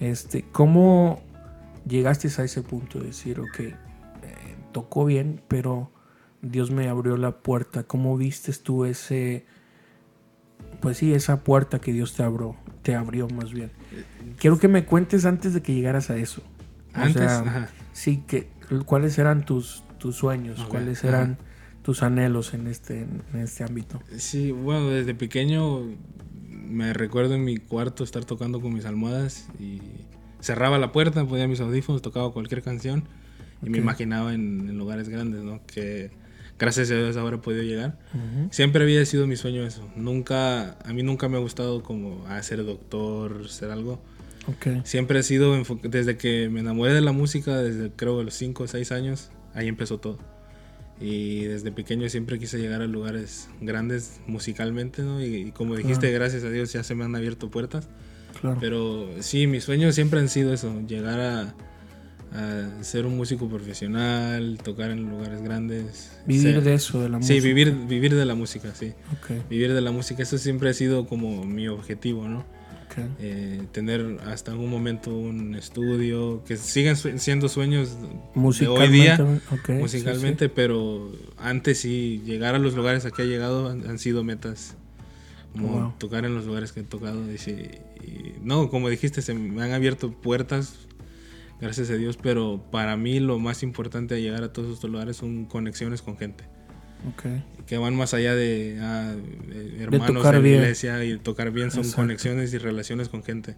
[0.00, 1.22] Este, ¿Cómo
[1.86, 3.60] llegaste a ese punto de decir, ok,
[4.74, 5.90] tocó bien, pero
[6.42, 7.84] Dios me abrió la puerta.
[7.84, 9.46] ¿Cómo vistes tú ese,
[10.80, 13.70] pues sí, esa puerta que Dios te abrió, te abrió más bien?
[14.38, 16.42] Quiero que me cuentes antes de que llegaras a eso.
[16.92, 17.30] Antes,
[17.92, 18.50] sí, que
[18.84, 21.38] cuáles eran tus, tus sueños, cuáles eran
[21.84, 24.02] tus anhelos en este, en este ámbito.
[24.16, 25.82] Sí, bueno, desde pequeño
[26.48, 29.80] me recuerdo en mi cuarto estar tocando con mis almohadas y
[30.40, 33.04] cerraba la puerta, ponía mis audífonos, tocaba cualquier canción
[33.62, 35.60] y me imaginaba en, lugares grandes, ¿no?
[35.66, 36.10] Que
[36.58, 37.98] gracias a Dios ahora he podido llegar.
[38.50, 39.86] Siempre había sido mi sueño eso.
[39.94, 44.02] Nunca, a mí nunca me ha gustado como a ser doctor, ser algo.
[44.56, 44.80] Okay.
[44.84, 48.66] Siempre he sido, desde que me enamoré de la música, desde creo los 5 o
[48.66, 50.18] 6 años, ahí empezó todo.
[51.00, 55.24] Y desde pequeño siempre quise llegar a lugares grandes musicalmente, ¿no?
[55.24, 57.88] Y, como dijiste, gracias a Dios ya se me han abierto puertas.
[58.40, 58.58] Claro.
[58.60, 61.54] Pero sí, mis sueños siempre han sido eso, llegar a,
[62.34, 66.12] a ser un músico profesional, tocar en lugares grandes.
[66.26, 67.34] Vivir de eso, de la música.
[67.34, 68.92] Sí, vivir, vivir de la música, sí.
[69.48, 72.44] Vivir de la música, eso siempre ha sido como mi objetivo, ¿no?
[73.18, 77.96] Eh, tener hasta en un momento un estudio, que siguen siendo sueños
[78.34, 83.68] de hoy día, musicalmente, pero antes sí, llegar a los lugares a que ha llegado
[83.68, 84.76] han, sido metas.
[85.52, 87.22] Como tocar en los lugares que he tocado.
[87.32, 90.74] y, no, como dijiste, se me han abierto puertas
[91.60, 95.16] gracias a Dios, pero para mí lo más importante de llegar a todos estos lugares
[95.16, 96.44] son conexiones con gente.
[97.12, 97.44] Okay.
[97.66, 99.14] Que van más allá de, ah,
[99.78, 103.56] hermanos de, la iglesia y tocar bien, son conexiones y relaciones con gente.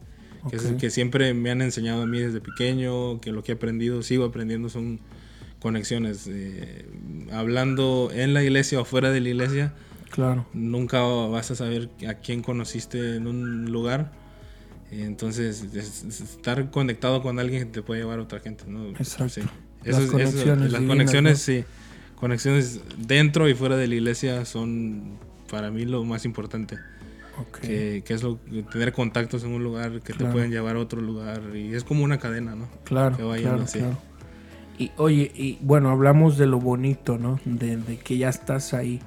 [0.51, 4.03] Que, que siempre me han enseñado a mí desde pequeño, que lo que he aprendido,
[4.03, 5.01] sigo aprendiendo, son
[5.59, 6.29] conexiones.
[6.29, 6.87] Eh,
[7.33, 9.75] hablando en la iglesia o fuera de la iglesia,
[10.11, 10.47] claro.
[10.53, 14.13] nunca vas a saber a quién conociste en un lugar
[14.91, 18.89] entonces, estar conectado con alguien te puede llevar a otra gente, ¿no?
[18.91, 19.41] Exacto.
[19.85, 21.65] las conexiones, las conexiones sí.
[22.17, 25.19] Conexiones dentro y fuera de la iglesia son
[25.51, 26.79] para mí lo más importante.
[27.61, 28.37] Que, es lo,
[28.73, 31.43] tener contactos en un lugar que te pueden llevar a otro lugar.
[31.55, 32.67] Y es como una cadena, ¿no?
[32.85, 33.17] Claro.
[33.17, 33.65] claro,
[34.79, 37.39] Y oye, y bueno, hablamos de lo bonito, ¿no?
[37.45, 39.01] De, de, que ya estás ahí.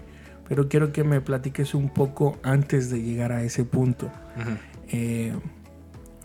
[0.47, 4.11] Pero quiero que me platiques un poco antes de llegar a ese punto.
[4.89, 5.33] Eh,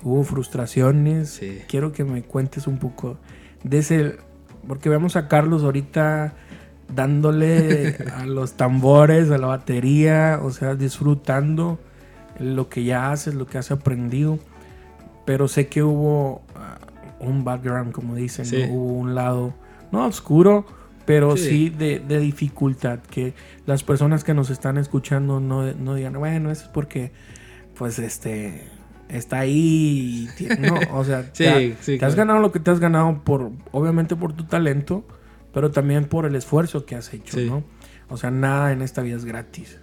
[0.02, 1.40] hubo frustraciones.
[1.68, 3.18] Quiero que me cuentes un poco
[3.62, 4.16] de ese,
[4.68, 6.34] porque vemos a Carlos ahorita
[6.88, 11.78] dándole a los tambores, a la batería, o sea, disfrutando
[12.38, 14.38] lo que ya haces, lo que has aprendido.
[15.24, 16.78] Pero sé que hubo ah,
[17.20, 19.54] un background, como dicen, hubo un lado,
[19.90, 20.66] no oscuro,
[21.06, 22.98] pero sí, de, dificultad.
[22.98, 23.34] Que
[23.66, 27.12] las personas que nos están escuchando no, no digan, bueno, eso es porque,
[27.76, 28.68] pues, este,
[29.08, 30.28] está ahí.
[30.58, 34.44] No, o sea, te, has ganado lo que te has ganado por, obviamente por tu
[34.44, 35.04] talento,
[35.54, 37.64] pero también por el esfuerzo que has hecho, ¿no?
[38.08, 39.78] O sea, nada en esta vida es gratis.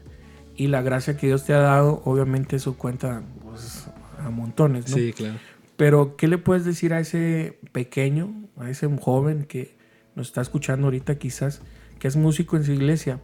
[0.56, 3.88] Y la gracia que Dios te ha dado, obviamente eso cuenta pues,
[4.20, 4.98] a montones, ¿no?
[4.98, 5.40] Sí, claro.
[5.78, 9.76] Pero, ¿qué le puedes decir a ese pequeño, a ese joven que
[10.14, 11.62] nos está escuchando ahorita quizás,
[11.98, 13.22] que es músico en su iglesia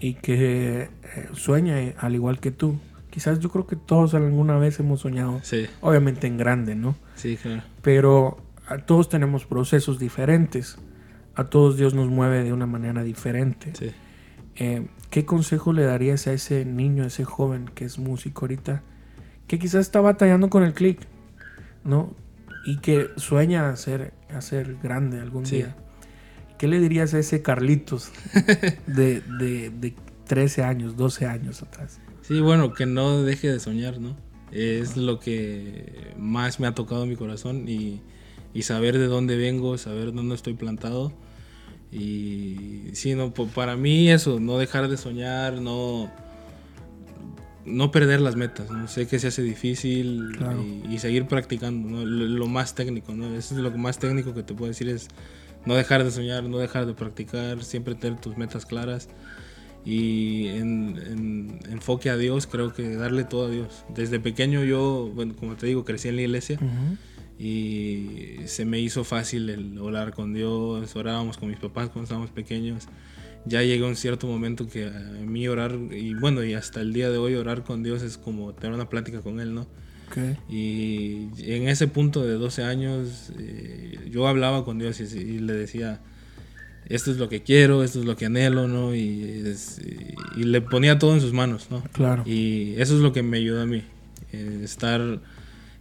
[0.00, 2.80] y que eh, sueña eh, al igual que tú?
[3.10, 5.66] Quizás yo creo que todos alguna vez hemos soñado, sí.
[5.80, 6.96] obviamente en grande, ¿no?
[7.14, 7.62] Sí, claro.
[7.82, 10.78] Pero a todos tenemos procesos diferentes,
[11.38, 13.72] a todos Dios nos mueve de una manera diferente.
[13.78, 13.90] Sí.
[14.56, 18.82] Eh, ¿Qué consejo le darías a ese niño, a ese joven que es músico ahorita,
[19.46, 21.06] que quizás está batallando con el click?
[21.84, 22.14] ¿no?
[22.66, 25.76] Y que sueña hacer, hacer grande algún día.
[26.58, 28.10] ¿Qué le dirías a ese Carlitos
[28.86, 29.94] de, de,
[30.26, 32.00] 13 años, 12 años atrás?
[32.22, 34.16] Sí, bueno, que no deje de soñar, ¿no?
[34.50, 38.02] Es lo que más me ha tocado mi corazón y,
[38.52, 41.12] y, saber de dónde vengo, saber dónde estoy plantado.
[41.90, 46.10] Y sí, no, para mí eso, no dejar de soñar, no
[47.68, 48.88] no perder las metas, ¿no?
[48.88, 50.38] sé que se hace difícil
[50.88, 53.26] y, seguir practicando, lo, más técnico, ¿no?
[53.36, 55.08] eso es lo más técnico que te puedo decir es
[55.66, 59.08] no dejar de soñar, no dejar de practicar, siempre tener tus metas claras
[59.84, 63.84] y en, enfoque a Dios, creo que darle todo a Dios.
[63.94, 66.58] Desde pequeño yo, bueno, como te digo, crecí en la iglesia
[67.38, 72.30] y se me hizo fácil el orar con Dios, orábamos con mis papás cuando estábamos
[72.30, 72.88] pequeños
[73.48, 77.10] ya llega un cierto momento que a mí orar, y bueno, y hasta el día
[77.10, 79.66] de hoy orar con Dios es como tener una plática con Él, ¿no?
[80.48, 86.00] Y en ese punto de 12 años, eh, yo hablaba con Dios y, le decía,
[86.88, 88.96] esto es lo que quiero, esto es lo que anhelo, ¿no?
[88.96, 89.54] Y,
[90.36, 91.84] y, le ponía todo en sus manos, ¿no?
[91.92, 92.24] Claro.
[92.26, 93.84] Y eso es lo que me ayuda a mí,
[94.32, 95.20] eh, estar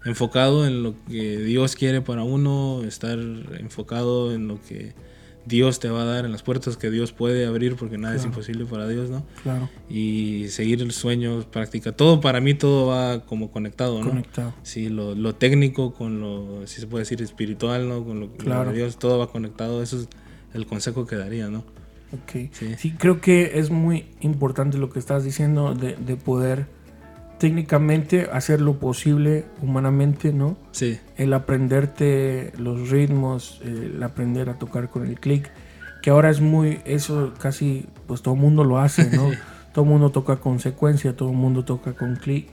[0.08, 3.20] enfocado en lo que Dios quiere para uno, estar
[3.60, 4.94] enfocado en lo que
[5.46, 8.26] Dios te va a dar, en las puertas que Dios puede abrir, porque nada es
[8.26, 9.26] imposible para Dios, ¿no?
[9.44, 9.70] Claro.
[9.90, 11.94] Y seguir el sueño, práctica.
[11.94, 14.10] Todo, para mí, todo va como conectado, ¿no?
[14.10, 14.54] Conectado.
[14.64, 18.04] Sí, lo, lo técnico con lo, si se puede decir, espiritual, ¿no?
[18.04, 18.72] Con lo, claro.
[18.72, 19.82] de Dios, todo va conectado.
[19.82, 20.10] Eso es
[20.54, 21.60] el consejo que daría, ¿no?
[22.14, 22.52] Ok.
[22.52, 26.77] Sí, sí creo que es muy importante lo que estás diciendo de, de poder
[27.38, 30.58] técnicamente hacer lo posible humanamente, ¿no?
[30.72, 31.00] Sí.
[31.18, 35.50] El aprenderte los ritmos, el aprender a tocar con el click,
[36.02, 39.30] que ahora es muy, eso casi, pues todo el mundo lo hace, ¿no?
[39.74, 42.50] todo el mundo toca con secuencia, todo el mundo toca con click.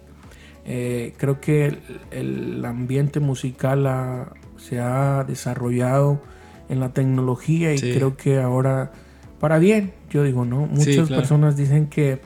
[0.66, 1.78] Eh, creo que
[2.10, 6.22] el, ambiente musical se ha desarrollado
[6.68, 8.92] en la tecnología y creo que ahora,
[9.40, 10.66] para bien, yo digo, ¿no?
[10.66, 12.20] Muchas personas dicen que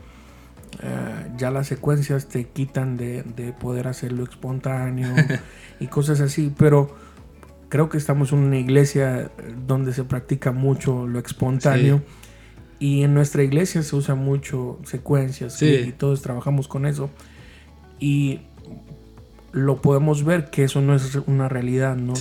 [0.82, 3.24] eh, ya las secuencias te quitan de,
[3.58, 5.14] poder hacerlo espontáneo
[5.80, 6.96] y cosas así, pero
[7.68, 9.30] creo que estamos en una iglesia
[9.66, 12.02] donde se practica mucho lo espontáneo
[12.78, 17.10] y en nuestra iglesia se usa mucho secuencias y todos trabajamos con eso
[17.98, 18.40] y
[19.52, 22.14] lo podemos ver que eso no es una realidad, ¿no?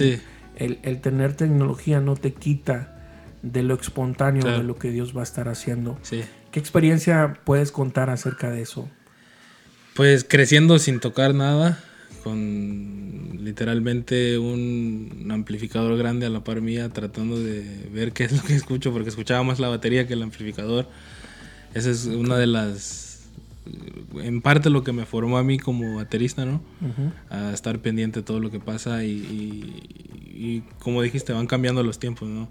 [0.56, 2.96] El, tener tecnología no te quita
[3.44, 5.98] de lo espontáneo, de lo que Dios va a estar haciendo.
[6.02, 6.24] Sí.
[6.52, 8.90] ¿Qué experiencia puedes contar acerca de eso?
[9.96, 11.84] Pues creciendo sin tocar nada,
[12.24, 18.44] con literalmente un amplificador grande a la par mía, tratando de ver qué es lo
[18.44, 20.88] que escucho, porque escuchaba más la batería que el amplificador.
[21.74, 23.24] Esa es una de las,
[24.16, 26.62] en parte lo que me formó a mí como baterista, ¿no?
[27.30, 32.00] A estar pendiente de todo lo que pasa y, y, como dijiste, van cambiando los
[32.00, 32.48] tiempos, ¿no?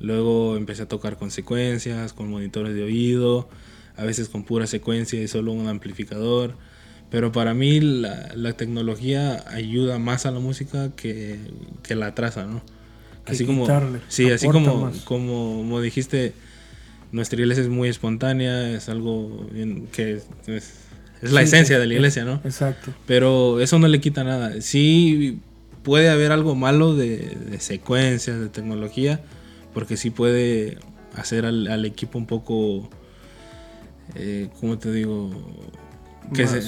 [0.00, 3.48] Luego empecé a tocar con secuencias, con monitores de oído,
[3.96, 6.54] a veces con pura secuencia y solo un amplificador.
[7.10, 11.38] Pero para mí la, tecnología ayuda más a la música que,
[11.88, 12.62] la atrasa, ¿no?
[13.26, 13.66] así como,
[14.08, 16.32] sí, así como, como, dijiste,
[17.12, 19.46] nuestra iglesia es muy espontánea, es algo
[19.92, 20.74] que es,
[21.22, 22.40] la esencia de la iglesia, ¿no?
[22.44, 22.92] Exacto.
[23.06, 24.60] Pero eso no le quita nada.
[24.60, 25.40] Sí
[25.82, 29.20] puede haber algo malo de, de secuencias, de tecnología,
[29.78, 30.76] porque sí puede
[31.14, 32.90] hacer al, equipo un poco,
[34.16, 35.30] eh, ¿cómo te digo?
[36.34, 36.62] Que se,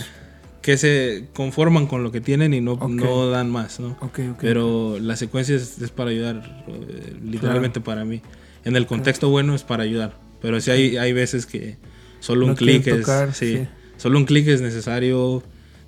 [0.62, 3.98] que se conforman con lo que tienen y no, no dan más, ¿no?
[4.40, 8.22] Pero la secuencia es, para ayudar, eh, literalmente para mí.
[8.64, 11.78] En el contexto bueno es para ayudar, pero sí hay, hay veces que
[12.20, 15.42] solo un clic es, sí, solo un clic es necesario,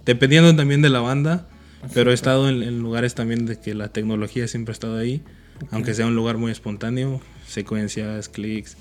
[0.04, 1.46] dependiendo también de la banda,
[1.94, 5.22] pero he estado en, en, lugares también de que la tecnología siempre ha estado ahí
[5.70, 8.76] aunque sea un lugar muy espontáneo, secuencias, clics.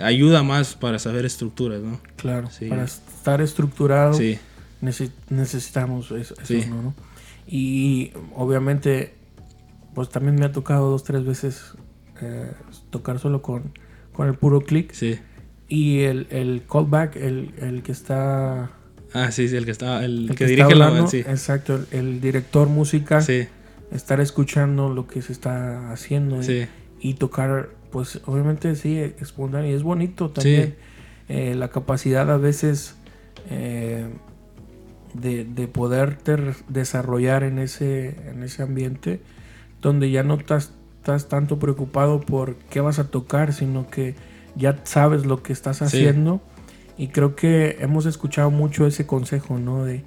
[0.00, 2.00] Ayuda más para saber estructuras, ¿no?
[2.16, 4.18] Claro, para estar estructurado
[5.30, 6.34] necesitamos eso,
[6.68, 6.94] ¿no?
[7.46, 9.14] Y obviamente,
[9.94, 11.74] pues también me ha tocado dos, tres veces
[12.20, 12.50] eh,
[12.90, 13.72] tocar solo con,
[14.12, 14.92] con el puro click.
[14.92, 15.18] Sí.
[15.68, 18.70] Y el, el callback, el, el que está...
[19.12, 21.18] Ah, sí, sí, el que está, el, que, dirige la sí.
[21.18, 23.22] Exacto, el, director musical.
[23.22, 23.46] Sí.
[23.94, 26.68] Estar escuchando lo que se está haciendo y,
[27.00, 29.70] y tocar, pues obviamente sí, espontáneo.
[29.70, 30.76] Y es bonito también
[31.28, 32.96] eh, la capacidad a veces
[33.50, 34.06] eh,
[35.14, 36.36] de, de poderte
[36.68, 39.20] desarrollar en ese, en ese ambiente
[39.80, 44.14] donde ya no estás, estás tanto preocupado por qué vas a tocar, sino que
[44.56, 46.40] ya sabes lo que estás haciendo.
[46.96, 49.84] Y creo que hemos escuchado mucho ese consejo, ¿no?
[49.84, 50.04] De,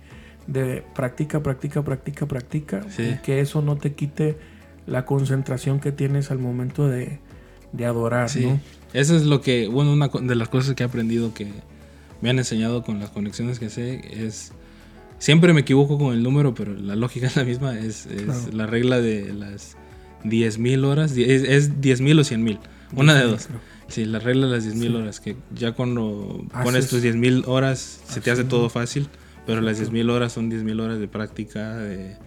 [0.48, 2.86] de practica, practica, practica, practica.
[2.98, 4.38] Y que eso no te quite
[4.86, 7.20] la concentración que tienes al momento de,
[7.74, 8.60] de adorar, ¿no?
[8.94, 11.52] Eso es lo que, bueno, una de las cosas que he aprendido que
[12.22, 14.54] me han enseñado con las conexiones que sé es...
[15.20, 17.78] Siempre me equivoco con el número, pero la lógica es la misma.
[17.78, 18.08] Es,
[18.54, 19.76] la regla de las
[20.24, 21.12] 10.000 horas.
[21.18, 22.60] Es, es 10.000 o 100.000.
[22.96, 23.48] Una de dos.
[23.88, 28.22] Sí, la regla de las 10.000 horas, que ya cuando pones tus 10.000 horas se
[28.22, 29.08] te hace todo fácil,
[29.48, 32.18] pero las 10.000 horas son 10.000 horas de práctica, de,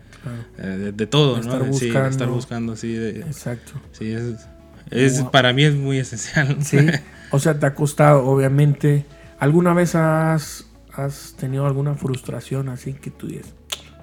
[0.58, 1.42] eh, de, todo, ¿no?
[1.42, 1.78] Estar buscando.
[1.78, 2.96] Sí, estar buscando, sí.
[2.96, 3.72] Exacto.
[3.92, 4.48] Sí, es,
[4.90, 6.56] es para mí es muy esencial.
[6.62, 6.78] Sí,
[7.30, 9.04] o sea, te ha costado, obviamente.
[9.38, 13.54] ¿Alguna vez has, has tenido alguna frustración así que tú dices,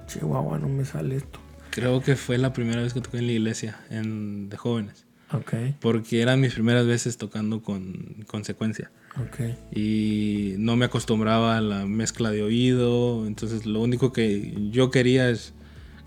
[0.06, 1.40] chihuahua, no me sale esto?
[1.70, 5.07] Creo que fue la primera vez que toqué en la iglesia, en, de jóvenes.
[5.30, 5.76] Okay.
[5.80, 8.90] Porque eran mis primeras veces tocando con, consecuencia
[9.26, 9.56] Okay.
[9.72, 13.26] Y no me acostumbraba a la mezcla de oído.
[13.26, 15.54] Entonces lo único que yo quería es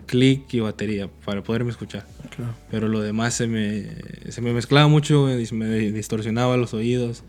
[0.06, 2.06] clic y batería para poderme escuchar.
[2.36, 2.54] Claro.
[2.70, 3.88] Pero lo demás se me,
[4.30, 7.24] se me mezclaba mucho, me distorsionaba los oídos.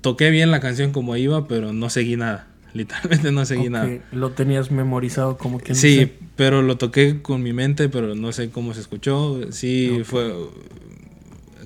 [0.00, 2.48] Toqué bien la canción como iba, pero no seguí nada.
[2.74, 3.88] Literalmente no seguí nada.
[4.10, 5.76] Lo tenías memorizado como que...
[5.76, 9.40] Sí, pero lo toqué con mi mente, pero no sé cómo se escuchó.
[9.52, 10.34] Sí, fue...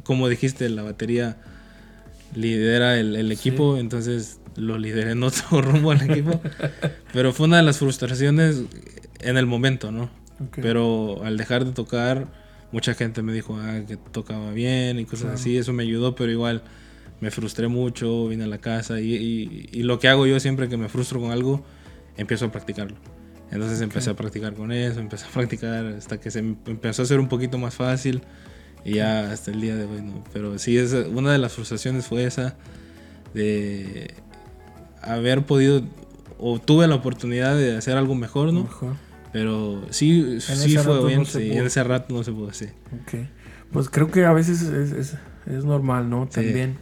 [0.05, 1.39] Como dijiste, la batería
[2.35, 6.41] lidera el, equipo, entonces lo lideré en otro rumbo al equipo.
[7.13, 8.63] pero fue una de las frustraciones
[9.21, 10.11] en el momento, ¿no?
[10.61, 12.29] Pero al dejar de tocar,
[12.71, 15.57] mucha gente me dijo ah, que tocaba bien y cosas así.
[15.57, 16.63] Eso me ayudó, pero igual
[17.21, 20.77] me frustré mucho, vine a la casa y, y, lo que hago yo siempre que
[20.77, 21.65] me frustro con algo,
[22.17, 22.97] empiezo a practicarlo.
[23.51, 27.19] Entonces empecé a practicar con eso, empecé a practicar hasta que se empezó a hacer
[27.19, 28.23] un poquito más fácil
[28.85, 30.23] y ya hasta el día de hoy, ¿no?
[30.33, 32.57] Pero sí, es, una de las frustraciones fue esa
[33.35, 34.15] de
[35.03, 35.83] haber podido
[36.39, 38.69] o tuve la oportunidad de hacer algo mejor, ¿no?
[39.33, 42.75] Pero sí, sí fue bien, sí, en ese rato no se pudo hacer.
[43.03, 43.27] Ok.
[43.73, 46.27] Pues creo que a veces es, es, es normal, ¿no?
[46.27, 46.79] También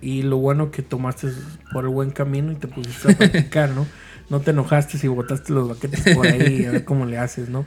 [0.00, 1.28] y lo bueno que tomaste
[1.72, 3.86] por el buen camino y te pusiste a practicar, ¿no?
[4.30, 7.66] No te enojaste si botaste los baquetes por ahí a ver cómo le haces, ¿no?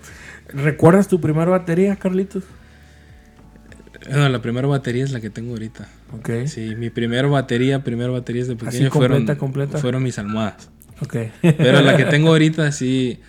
[0.50, 2.44] ¿Recuerdas tu primera batería, Carlitos?
[4.10, 5.88] No, la primera batería es la que tengo ahorita.
[6.13, 6.30] Ok.
[6.46, 9.28] Sí, mi primera batería, primera batería de pequeño fueron,
[9.80, 10.70] fueron mis almohadas.
[11.02, 11.15] Ok.
[11.41, 13.20] Pero la que tengo ahorita sí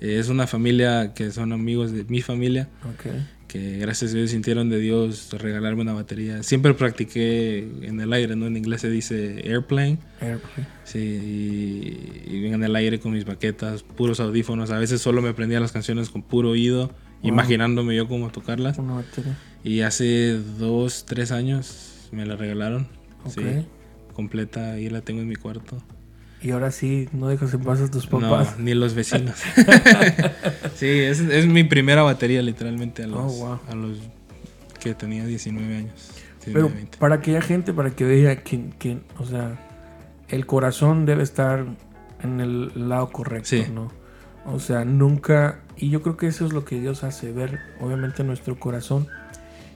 [0.00, 2.68] es una familia que son amigos de mi familia.
[2.94, 3.12] Ok
[3.52, 6.42] que gracias a Dios sintieron de Dios regalarme una batería.
[6.42, 8.46] Siempre practiqué en el aire, ¿no?
[8.46, 9.98] En inglés se dice airplane.
[10.22, 10.66] Airplane.
[10.84, 14.70] Sí, y, en el aire con mis baquetas, puros audífonos.
[14.70, 18.78] A veces solo me aprendía las canciones con puro oído, imaginándome yo cómo tocarlas.
[18.78, 19.36] Una batería.
[19.62, 22.88] Y hace dos, tres años me la regalaron.
[23.28, 23.42] Sí,
[24.14, 25.76] completa, ahí la tengo en mi cuarto.
[26.42, 28.58] Y ahora sí, no dejas en paz a tus papás.
[28.58, 29.36] No, ni los vecinos.
[30.74, 33.98] sí, es, es, mi primera batería literalmente a los, oh, a los
[34.80, 36.10] que tenía 19 años.
[36.44, 39.58] Pero para aquella gente, para que vea que, que, o sea,
[40.28, 41.64] el corazón debe estar
[42.22, 43.92] en el lado correcto, ¿no?
[44.44, 48.24] O sea, nunca, y yo creo que eso es lo que Dios hace, ver obviamente
[48.24, 49.06] nuestro corazón.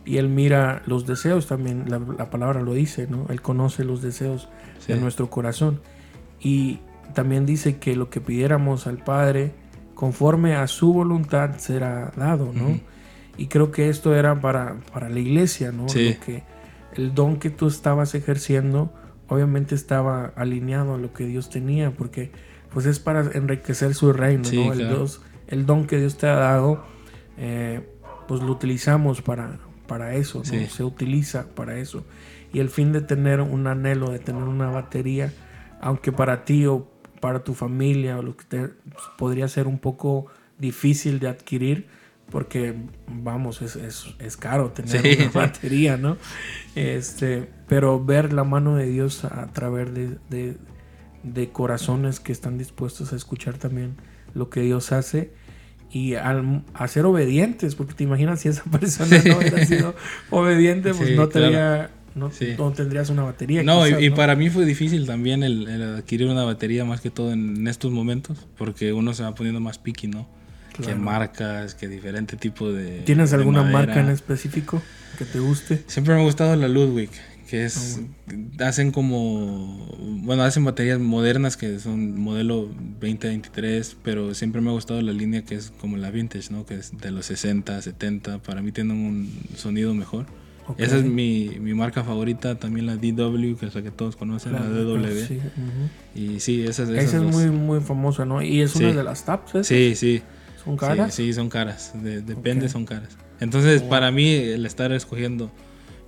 [0.05, 3.27] Y Él mira los deseos también, la, palabra lo dice, ¿no?
[3.29, 4.49] Él conoce los deseos
[4.87, 5.81] de nuestro corazón.
[6.41, 6.81] Y
[7.15, 9.53] también dice que lo que pidiéramos al Padre,
[9.95, 12.79] conforme a su voluntad, será dado, ¿no?
[13.39, 15.87] Y creo que esto era para, para la iglesia, ¿no?
[15.87, 16.43] que
[16.95, 18.93] el don que tú estabas ejerciendo,
[19.29, 22.31] obviamente estaba alineado a lo que Dios tenía, porque
[22.73, 24.73] pues es para enriquecer su reino, ¿no?
[24.73, 26.85] El, Dios, el don que Dios te ha dado,
[27.37, 27.87] eh,
[28.29, 30.69] pues lo utilizamos para, para eso, ¿no?
[30.69, 32.05] Se utiliza para eso.
[32.53, 35.33] Y el fin de tener un anhelo, de tener una batería,
[35.81, 36.89] aunque para ti o
[37.21, 38.71] para tu familia o lo que te,
[39.17, 40.27] podría ser un poco
[40.59, 41.87] difícil de adquirir,
[42.31, 42.75] porque
[43.09, 43.77] vamos, es,
[44.19, 46.17] es, caro tener una batería, ¿no?
[46.75, 50.57] Este, pero ver la mano de Dios a, través de,
[51.23, 53.97] de, corazones que están dispuestos a escuchar también
[54.35, 55.33] lo que Dios hace
[55.91, 59.95] y al, a ser obedientes, porque te imaginas si esa persona no hubiera sido
[60.31, 62.31] obediente, pues no, tendría, no,
[62.73, 63.63] tendrías una batería.
[63.63, 67.69] No, y, para mí fue difícil también el, adquirir una batería más que todo en,
[67.69, 70.27] estos momentos, porque uno se va poniendo más picky, ¿no?
[70.83, 73.03] Que marcas, que diferente tipo de...
[73.03, 74.83] ¿Tienes alguna marca en específico
[75.19, 75.83] que te guste?
[75.87, 77.11] Siempre me ha gustado la Ludwig
[77.47, 78.01] que es
[78.59, 82.69] ah, hacen como bueno hacen baterías modernas que son modelo
[83.01, 86.75] 2023 pero siempre me ha gustado la línea que es como la vintage no que
[86.75, 90.27] es de los 60 70 para mí tienen un sonido mejor
[90.79, 94.53] esa es mi, mi, marca favorita también la DW que es la que todos conocen
[94.53, 95.07] la, DW
[96.15, 99.67] y sí esa, esa es muy muy famosa no y es una de las taps
[99.67, 100.23] sí sí.
[100.65, 101.93] Son caras sí, son caras.
[101.95, 103.17] Depende son caras.
[103.39, 105.53] Entonces oh, para mí el estar escogiendo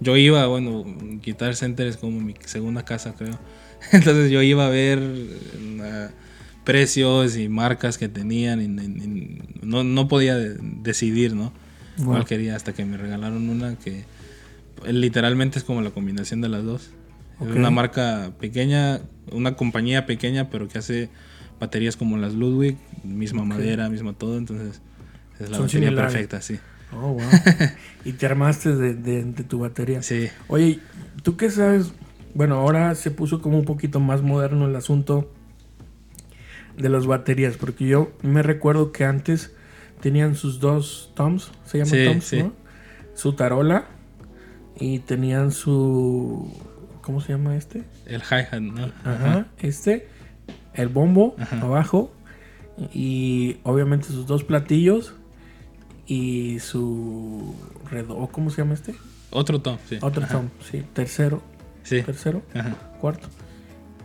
[0.01, 0.85] yo iba, bueno,
[1.23, 3.39] Guitar Center es como mi segunda casa, creo.
[3.93, 6.09] Entonces yo iba a ver eh,
[6.65, 11.53] precios y marcas que tenían y, no, no, podía decidir, ¿no?
[12.05, 14.05] Cuál quería hasta que me regalaron una que
[14.87, 16.91] literalmente es como la combinación de las dos.
[17.41, 19.01] Es una marca pequeña,
[19.31, 21.09] una compañía pequeña, pero que hace
[21.61, 24.81] baterías como las Ludwig, misma madera, misma todo, entonces
[25.39, 26.59] es la batería perfecta, sí.
[26.93, 27.21] Oh, wow.
[28.05, 30.03] y te armaste de, tu batería.
[30.03, 30.29] Sí.
[30.49, 30.81] Oye,
[31.23, 31.93] ¿tú qué sabes?
[32.35, 35.33] Bueno, ahora se puso como un poquito más moderno el asunto
[36.77, 39.53] de las baterías, porque yo me recuerdo que antes
[40.01, 42.53] tenían sus dos toms, se llama toms, ¿no?
[43.15, 43.87] Su tarola
[44.79, 46.51] y tenían su
[47.03, 47.85] ¿cómo se llama este?
[48.07, 48.91] El hi-hat, ¿no?
[49.05, 50.09] Ajá, este,
[50.75, 52.13] el bombo abajo
[52.93, 55.15] y obviamente sus dos platillos
[56.07, 57.55] y su
[58.33, 58.95] ¿cómo se llama este?
[59.31, 59.99] Otro tom, sí.
[60.01, 60.85] Otro tom, sí.
[60.93, 61.43] Tercero.
[61.83, 62.03] Sí.
[62.03, 62.43] Tercero.
[63.01, 63.29] Cuarto.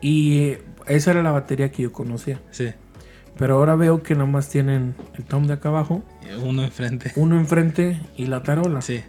[0.02, 0.58] Y
[0.88, 2.42] esa era la batería que yo conocía.
[2.52, 2.72] Sí.
[3.38, 6.04] Pero ahora veo que nomás tienen el tom de acá abajo.
[6.44, 7.12] Uno enfrente.
[7.16, 8.82] Uno enfrente y la tarola.
[8.82, 9.02] Sí.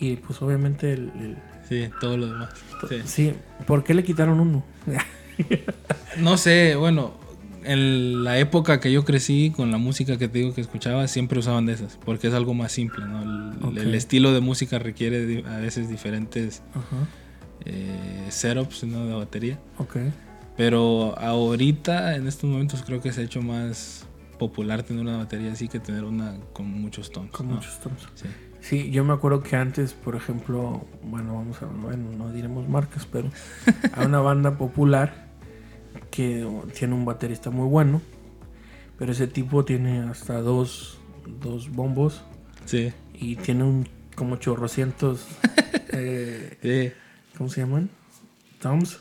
[0.00, 1.36] Y pues obviamente el...
[1.68, 2.50] sí, todo lo demás.
[2.88, 2.96] Sí.
[3.04, 3.34] sí.
[3.66, 4.64] ¿Por qué le quitaron uno?
[6.18, 7.14] no sé, bueno,
[7.64, 11.38] en la época que yo crecí con la música que te digo que escuchaba, siempre
[11.38, 13.70] usaban de esas, porque es algo más simple, ¿no?
[13.70, 16.62] El, estilo de música requiere a veces diferentes
[17.64, 19.06] eh, setups ¿no?
[19.06, 19.60] de batería.
[19.78, 20.12] Okay.
[20.56, 24.06] Pero ahorita, en estos momentos, creo que se ha hecho más
[24.38, 27.30] popular tener una batería así que tener una con muchos tonos.
[27.30, 28.08] Con muchos tonos.
[28.14, 28.26] Sí.
[28.60, 28.90] Sí.
[28.90, 33.30] yo me acuerdo que antes, por ejemplo, bueno, vamos a, bueno, no diremos marcas, pero
[33.94, 35.28] a una banda popular
[36.10, 36.46] que
[36.78, 38.00] tiene un baterista muy bueno.
[38.98, 40.98] Pero ese tipo tiene hasta dos,
[41.40, 42.22] dos bombos.
[42.66, 42.92] Sí.
[43.14, 45.26] Y tiene un como chorrocientos.
[45.92, 46.94] eh,
[47.38, 47.88] ¿Cómo se llaman?
[48.60, 49.00] Toms.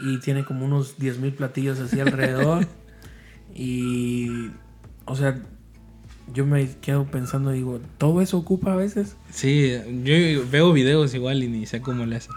[0.00, 2.66] Y tiene como unos 10.000 platillos así alrededor.
[3.54, 4.50] y.
[5.04, 5.40] O sea,
[6.32, 9.16] yo me quedo pensando, digo, ¿todo eso ocupa a veces?
[9.30, 9.72] Sí,
[10.04, 12.34] yo veo videos igual y ni sé cómo le hacen.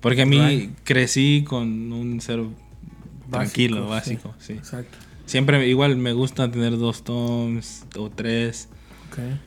[0.00, 2.50] Porque a mí crecí con un cero
[3.30, 4.54] tranquilo, básico, sí.
[4.54, 4.96] Exacto.
[5.26, 8.68] Siempre igual me gusta tener dos toms o tres.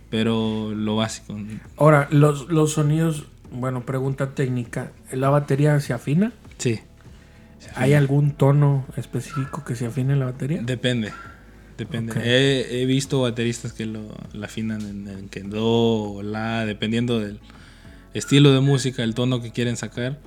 [0.10, 1.36] Pero lo básico.
[1.78, 4.92] Ahora, los, los sonidos, bueno, pregunta técnica.
[5.12, 6.32] ¿La batería se afina?
[6.58, 6.80] Sí.
[7.76, 10.62] ¿Hay algún tono específico que se afine en la batería?
[10.62, 11.12] Depende.
[11.78, 12.14] Depende.
[12.24, 14.02] He, visto bateristas que lo,
[14.44, 17.40] afinan en, en, en, do o la, dependiendo del
[18.14, 20.20] estilo de música, el tono que quieren sacar.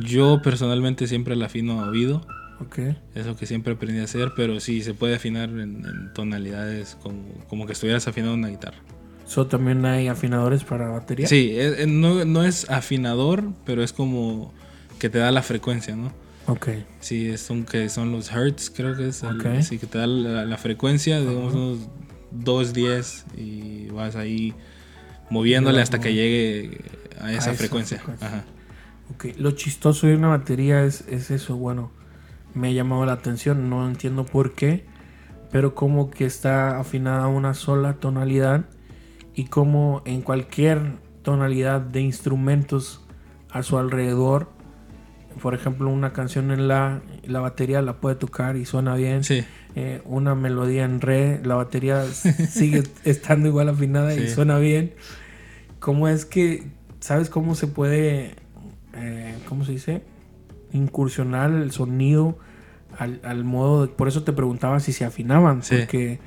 [0.00, 2.26] Yo personalmente siempre la afino a oído.
[2.60, 2.96] Okay.
[3.14, 7.22] Es lo que siempre aprendí a hacer, pero sí se puede afinar en, tonalidades como,
[7.48, 8.78] como, que estuvieras afinando una guitarra.
[9.26, 11.28] ¿So también hay afinadores para batería?
[11.28, 11.56] Sí,
[11.86, 14.52] no, no, es afinador, pero es como
[14.98, 16.12] que te da la frecuencia, ¿no?
[16.48, 16.68] Ok.
[17.00, 19.22] Sí, son, que son los hertz, creo que es.
[19.22, 19.62] Okay.
[19.62, 21.88] sí, que te da la, frecuencia, digamos unos
[22.32, 24.54] 210 y vas ahí
[25.30, 26.80] moviéndole hasta que llegue
[27.20, 28.02] a esa, frecuencia.
[28.20, 28.44] Ajá.
[29.14, 29.34] Okay.
[29.38, 31.98] Lo chistoso de una batería es, es eso, bueno
[32.54, 34.84] me ha llamado la atención, no entiendo por qué,
[35.50, 38.66] pero como que está afinada a una sola tonalidad
[39.34, 43.06] y como en cualquier tonalidad de instrumentos
[43.50, 44.50] a su alrededor,
[45.38, 49.22] por ejemplo una canción en la, la batería la puede tocar y suena bien,
[49.74, 52.04] eh, una melodía en re, la batería
[52.50, 54.94] sigue estando igual afinada y suena bien.
[55.78, 56.66] ¿Cómo es que,
[57.00, 58.34] sabes cómo se puede,
[58.94, 60.02] eh, cómo se dice?
[60.72, 62.38] incursionar el sonido
[62.98, 63.90] al, modo.
[63.90, 66.18] por eso te preguntaba si se afinaban, porque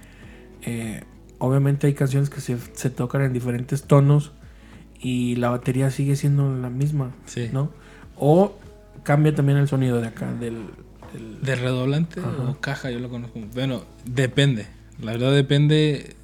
[0.62, 1.04] eh,
[1.38, 4.32] obviamente hay canciones que se, tocan en diferentes tonos
[5.00, 7.12] y la batería sigue siendo la misma,
[7.52, 7.72] ¿no?
[8.16, 8.56] O
[9.04, 10.66] cambia también el sonido de acá, del.
[11.42, 12.90] ¿De redoblante o caja?
[12.90, 13.40] Yo lo conozco.
[13.54, 14.68] Bueno, depende.
[15.02, 16.16] La verdad depende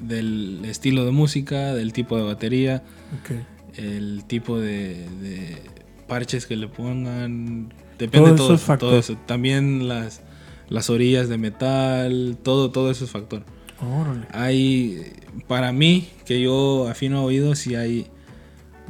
[0.00, 2.82] del estilo de música, del tipo de batería,
[3.76, 5.56] el tipo de,
[6.06, 7.72] parches que le pongan.
[7.98, 9.16] Depende de todo, eso, todo eso.
[9.26, 10.20] También las,
[10.68, 13.42] las orillas de metal, todo, todo eso es factor.
[14.32, 15.12] Hay,
[15.46, 18.06] para mí, que yo afino oído, si hay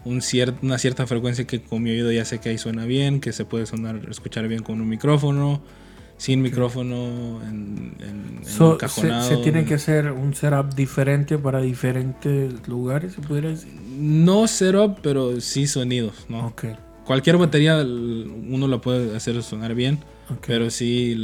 [0.07, 0.23] un
[0.63, 3.45] una cierta frecuencia que con mi oído ya sé que ahí suena bien, que se
[3.45, 5.61] puede sonar, escuchar bien con un micrófono,
[6.17, 13.21] sin micrófono, en, en, se, tiene que hacer un setup diferente para diferentes lugares, se
[13.21, 13.73] pudiera decir?
[13.99, 16.55] No setup, pero sí sonidos, ¿no?
[17.05, 19.99] Cualquier batería uno la puede hacer sonar bien,
[20.47, 21.17] pero sí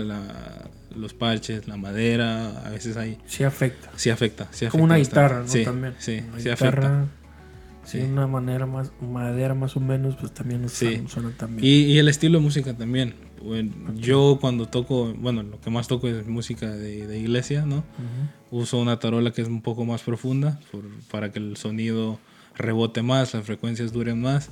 [0.94, 3.18] los parches, la madera, a veces hay...
[3.26, 3.90] Sí afecta.
[3.96, 4.48] Sí afecta.
[4.50, 5.48] Sí Como una guitarra, ¿no?
[5.48, 5.94] Sí, también.
[5.98, 7.06] Sí, sí afecta.
[7.84, 7.98] Sí.
[7.98, 11.02] una manera más, madera más o menos, pues también sí.
[11.08, 11.64] suena, también.
[11.64, 13.14] Y, el estilo de música también.
[13.96, 17.84] Yo cuando toco, bueno, lo que más toco es música de, iglesia, ¿no?
[18.50, 20.60] Uso una tarola que es un poco más profunda
[21.10, 22.18] para que el sonido
[22.56, 24.50] rebote más, las frecuencias duren más.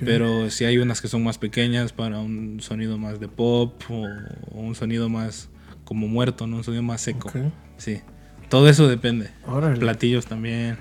[0.00, 4.06] Pero si hay unas que son más pequeñas para un sonido más de pop o,
[4.50, 5.48] un sonido más
[5.84, 6.58] como muerto, ¿no?
[6.58, 7.30] Un sonido más seco.
[7.76, 8.00] Sí.
[8.48, 9.30] Todo eso depende.
[9.78, 10.78] Platillos también.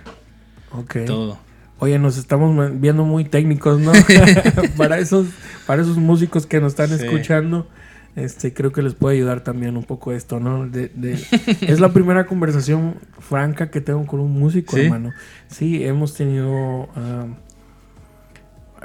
[1.06, 1.40] Todo.
[1.82, 3.92] Oye, nos estamos viendo muy técnicos, ¿no?
[4.78, 5.26] para esos
[5.66, 7.68] para esos músicos que nos están escuchando,
[8.16, 10.68] este creo que les puede ayudar también un poco esto, ¿no?
[10.68, 10.92] De,
[11.62, 15.10] es la primera conversación franca que tengo con un músico, hermano.
[15.48, 17.26] Sí, hemos tenido ah,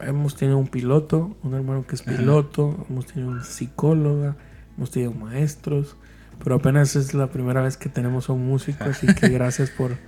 [0.03, 4.37] hemos tenido un piloto, un hermano que es piloto, hemos tenido un psicóloga,
[4.75, 5.99] hemos tenido maestros,
[6.43, 9.99] pero apenas es la primera vez que tenemos a un músico, así que gracias por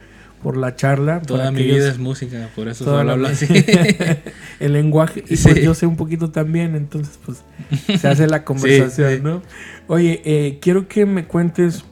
[0.43, 1.21] por la charla.
[1.23, 3.47] Toda mi vida es música, por eso solo hablo así.
[4.61, 7.43] el lenguaje, y pues yo sé un poquito también, entonces pues
[8.01, 9.43] se hace la conversación, ¿no?
[9.87, 11.85] Oye, eh, quiero que me cuentes,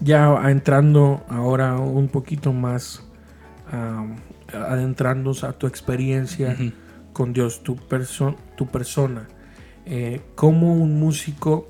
[0.00, 3.02] ya entrando ahora un poquito más,
[4.52, 6.56] adentrándonos a tu experiencia
[7.12, 7.78] con Dios, tu,
[8.56, 9.28] tu persona,
[9.86, 11.68] eh, como un músico...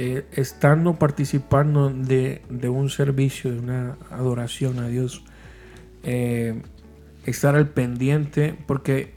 [0.00, 5.24] Eh, estando participando de, de, un servicio, de una adoración a Dios,
[6.02, 6.62] eh,
[7.24, 9.14] estar al pendiente, porque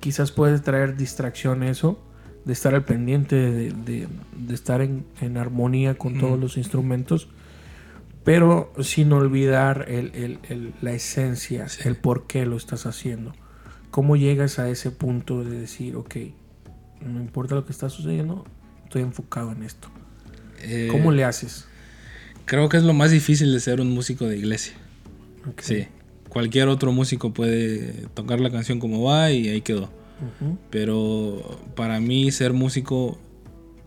[0.00, 2.02] quizás puede traer distracción eso,
[2.44, 4.08] de estar al pendiente, de,
[4.50, 5.04] estar en,
[5.36, 7.28] armonía con todos los instrumentos,
[8.24, 9.86] pero sin olvidar
[10.80, 13.32] la esencia, el por qué lo estás haciendo.
[13.90, 16.16] ¿Cómo llegas a ese punto de decir, ok,
[17.00, 18.46] no importa lo que está sucediendo,
[18.84, 19.88] estoy enfocado en esto?
[20.62, 21.66] Eh, ¿Cómo le haces?
[22.44, 24.74] Creo que es lo más difícil de ser un músico de iglesia.
[25.58, 25.88] Sí
[26.30, 29.90] cualquier otro músico puede tocar la canción como va y ahí quedó.
[30.70, 33.18] Pero para mí ser músico,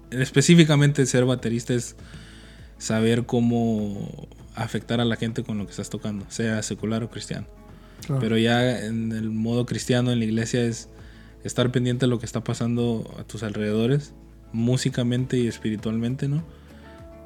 [0.09, 1.95] específicamente ser baterista es
[2.77, 7.47] saber cómo afectar a la gente con lo que estás tocando, sea secular o cristiano.
[8.19, 10.89] Pero ya en el modo cristiano en la iglesia es
[11.43, 14.13] estar pendiente de lo que está pasando a tus alrededores,
[14.51, 16.43] músicamente y espiritualmente, ¿no?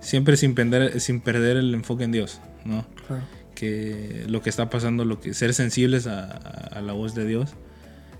[0.01, 2.85] Siempre sin perder, sin perder el enfoque en Dios, ¿no?
[3.07, 7.55] Claro que lo que está pasando, lo que ser sensibles a, la voz de Dios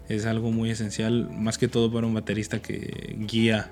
[0.09, 3.69] es algo muy esencial, más que todo para un baterista que guía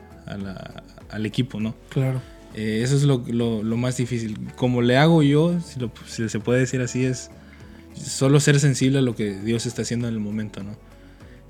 [1.10, 1.74] al equipo, ¿no?
[1.90, 2.22] Claro.
[2.54, 4.38] Eh, eso es lo, más difícil.
[4.56, 5.60] Como le hago yo,
[6.06, 7.32] si, se puede decir así, es
[7.96, 10.76] solo ser sensible a lo que Dios está haciendo en el momento, ¿no?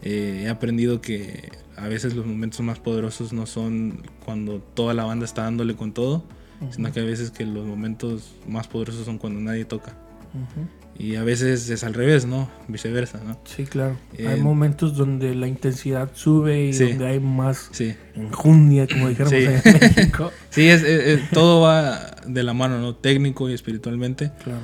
[0.01, 5.03] Eh, he aprendido que a veces los momentos más poderosos no son cuando toda la
[5.03, 6.23] banda está dándole con todo,
[6.71, 10.04] sino que a veces que los momentos más poderosos son cuando nadie toca.
[10.97, 12.49] Y a veces es al revés, ¿no?
[12.69, 13.37] Viceversa, ¿no?
[13.43, 13.97] Sí, claro.
[14.17, 17.69] hay eh, momentos donde la intensidad sube y donde hay más
[18.15, 20.31] enjundia, como dijéramos en México.
[20.49, 22.95] Sí, es, todo va de la mano, ¿no?
[22.95, 24.31] Técnico y espiritualmente.
[24.43, 24.61] Claro.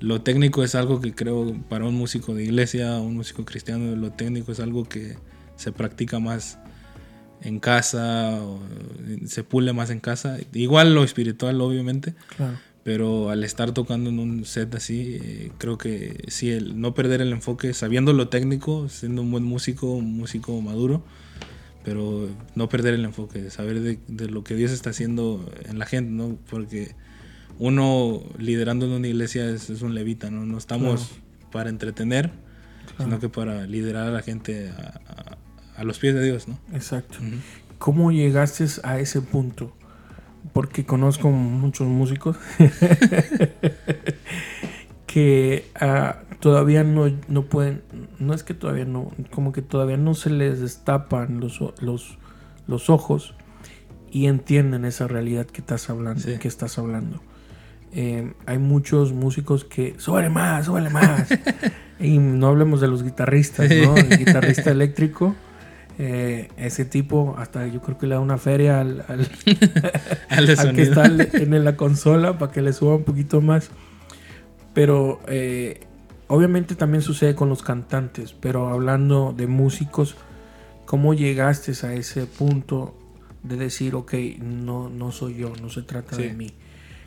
[0.00, 4.12] Lo técnico es algo que creo para un músico de iglesia, un músico cristiano, lo
[4.12, 5.16] técnico es algo que
[5.56, 6.58] se practica más
[7.42, 8.38] en casa,
[9.26, 10.36] se pule más en casa.
[10.52, 12.14] Igual lo espiritual, obviamente.
[12.36, 16.94] Claro pero al estar tocando en un set así, eh, creo que sí, el no
[16.94, 21.04] perder el enfoque, sabiendo lo técnico, siendo un buen músico, un músico maduro,
[21.84, 26.10] pero no perder el enfoque, saber de, lo que Dios está haciendo en la gente,
[26.10, 26.38] ¿no?
[26.48, 26.94] Porque
[27.58, 30.46] uno liderando en una iglesia es, un levita, ¿no?
[30.46, 31.10] No estamos
[31.52, 32.30] para entretener,
[32.98, 34.70] sino que para liderar a la gente
[35.76, 36.58] a, los pies de Dios, ¿no?
[36.74, 37.18] Exacto.
[37.78, 39.74] ¿Cómo llegaste a ese punto?
[40.52, 42.36] Porque conozco muchos músicos
[45.06, 47.82] que ah, todavía no, no, pueden,
[48.18, 52.18] no es que todavía no, como que todavía no se les destapan los, los,
[52.66, 53.34] los ojos
[54.10, 57.20] y entienden esa realidad que estás hablando, que estás hablando.
[57.92, 61.28] eh, hay muchos músicos que suele más, suele más.
[62.00, 63.96] y no hablemos de los guitarristas, ¿no?
[63.96, 65.36] El guitarrista eléctrico.
[65.98, 69.28] Eh, ese tipo, hasta yo creo que le da una feria al, al,
[70.74, 73.70] que está en la consola para que le suba un poquito más.
[74.72, 75.80] Pero eh,
[76.28, 78.32] obviamente también sucede con los cantantes.
[78.32, 80.16] Pero hablando de músicos,
[80.86, 82.96] ¿cómo llegaste a ese punto
[83.42, 86.50] de decir, ok, no, no soy yo, no se trata de mí?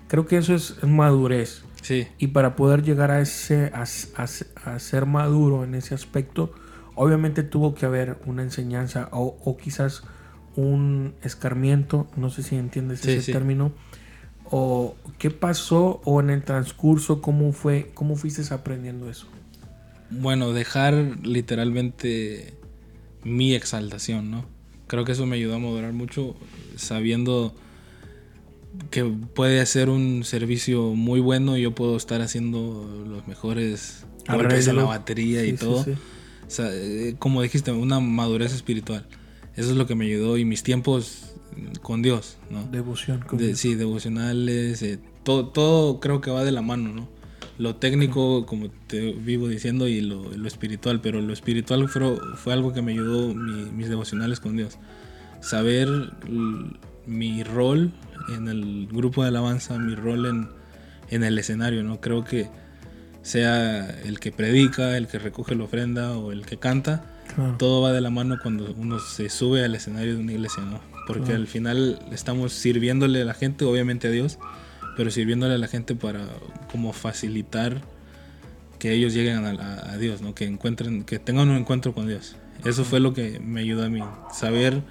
[0.07, 1.63] Creo que eso es madurez.
[1.81, 2.07] Sí.
[2.17, 6.53] Y para poder llegar a, ese, a, ser maduro en ese aspecto,
[6.95, 10.03] obviamente tuvo que haber una enseñanza o, quizás
[10.55, 13.71] un escarmiento, no sé si entiendes ese término,
[14.45, 19.27] o qué pasó o en el transcurso, cómo fue, cómo fuiste aprendiendo eso.
[20.09, 22.53] Bueno, dejar literalmente
[23.23, 24.45] mi exaltación, ¿no?
[24.87, 26.35] Creo que eso me ayudó a moderar mucho,
[26.75, 27.55] sabiendo
[28.91, 34.67] que puede hacer un servicio muy bueno y yo puedo estar haciendo los mejores golpes
[34.67, 35.85] en la batería y todo.
[36.49, 39.05] Sea, eh, como dijiste, una madurez espiritual.
[39.55, 41.33] Eso es lo que me ayudó y mis tiempos
[41.81, 42.63] con Dios, ¿no?
[42.65, 43.21] Devoción.
[43.21, 47.09] Con Sí, devocionales, eh, todo, todo creo que va de la mano, ¿no?
[47.59, 52.53] Lo técnico, como te vivo diciendo, y lo, lo espiritual, pero lo espiritual fue, fue
[52.53, 54.79] algo que me ayudó mis devocionales con Dios.
[55.39, 55.87] Saber
[57.05, 57.93] mi rol
[58.35, 60.49] en el grupo de alabanza, mi rol en,
[61.09, 62.01] en el escenario, ¿no?
[62.01, 62.49] Creo que
[63.23, 67.05] sea el que predica, el que recoge la ofrenda o el que canta,
[67.57, 70.79] todo va de la mano cuando uno se sube al escenario de una iglesia, ¿no?
[71.07, 74.37] Porque al final estamos sirviéndole a la gente, obviamente a Dios,
[74.95, 76.27] pero sirviéndole a la gente para
[76.71, 77.81] como facilitar
[78.77, 80.35] que ellos lleguen a, a Dios, ¿no?
[80.35, 82.35] Que encuentren, que tengan un encuentro con Dios.
[82.65, 84.01] Eso fue lo que me ayudó a mí,
[84.31, 84.81] saber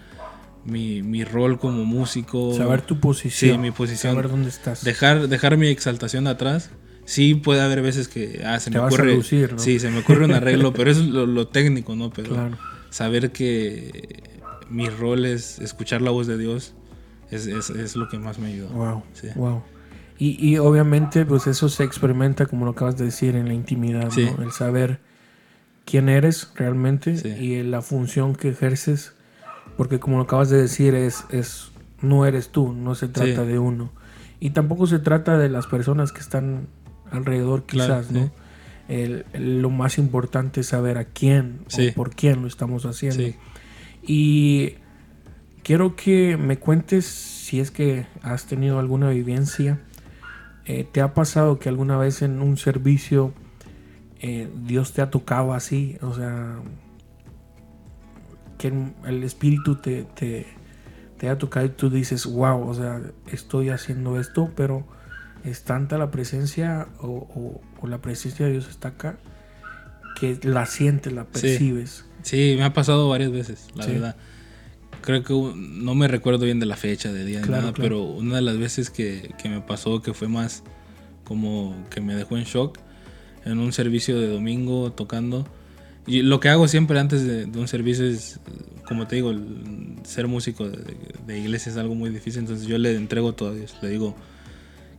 [0.65, 2.55] mi, mi, rol como músico.
[2.55, 3.53] Saber tu posición.
[3.53, 4.15] Sí, mi posición.
[4.15, 4.85] Saber dónde estás.
[4.85, 6.71] Dejar, dejar mi exaltación atrás.
[7.05, 9.17] Sí puede haber veces que ah, se me ocurre.
[9.17, 9.59] ¿no?
[9.59, 12.11] Sí, se me ocurre un arreglo, pero eso es lo, técnico, ¿no?
[12.11, 12.51] Pero
[12.91, 14.31] saber que
[14.71, 16.75] mi rol es escuchar la voz de Dios
[17.31, 18.69] es, es, es lo que más me ayuda.
[18.71, 19.03] Wow.
[19.35, 19.63] Wow.
[20.19, 24.11] Y, y, obviamente, pues eso se experimenta, como lo acabas de decir, en la intimidad,
[24.13, 24.43] ¿no?
[24.43, 25.01] El saber
[25.85, 29.15] quién eres realmente y la función que ejerces
[29.77, 33.59] porque como lo acabas de decir, es, es no eres tú, no se trata de
[33.59, 33.91] uno.
[34.41, 36.67] Y tampoco se trata de las personas que están
[37.13, 38.31] alrededor quizás, ¿no?
[39.33, 43.35] lo más importante es saber a quién o por quién lo estamos haciendo.
[44.03, 44.75] Y
[45.63, 49.81] quiero que me cuentes si es que has tenido alguna vivencia.
[50.65, 53.33] Eh, ¿Te ha pasado que alguna vez en un servicio
[54.21, 55.97] eh, Dios te ha tocado así?
[56.03, 56.61] O sea,
[58.59, 58.73] que
[59.05, 60.47] el espíritu te, te,
[61.19, 64.87] te ha tocado y tú dices, wow, o sea, estoy haciendo esto, pero
[65.45, 69.19] es tanta la presencia o, la presencia de Dios está acá
[70.19, 72.05] que la sientes, la percibes.
[72.23, 74.17] Sí, me ha pasado varias veces, la verdad.
[75.01, 78.43] Creo que no me recuerdo bien de la fecha, de día, nada, pero una de
[78.43, 80.63] las veces que, que me pasó que fue más
[81.25, 82.79] como que me dejó en shock
[83.45, 85.47] en un servicio de domingo tocando
[86.07, 88.41] y lo que hago siempre antes de, un servicio es,
[88.87, 89.33] como te digo,
[90.05, 93.77] ser músico de, iglesia es algo muy difícil, entonces yo le entrego todo a Dios.
[93.83, 94.17] Le digo,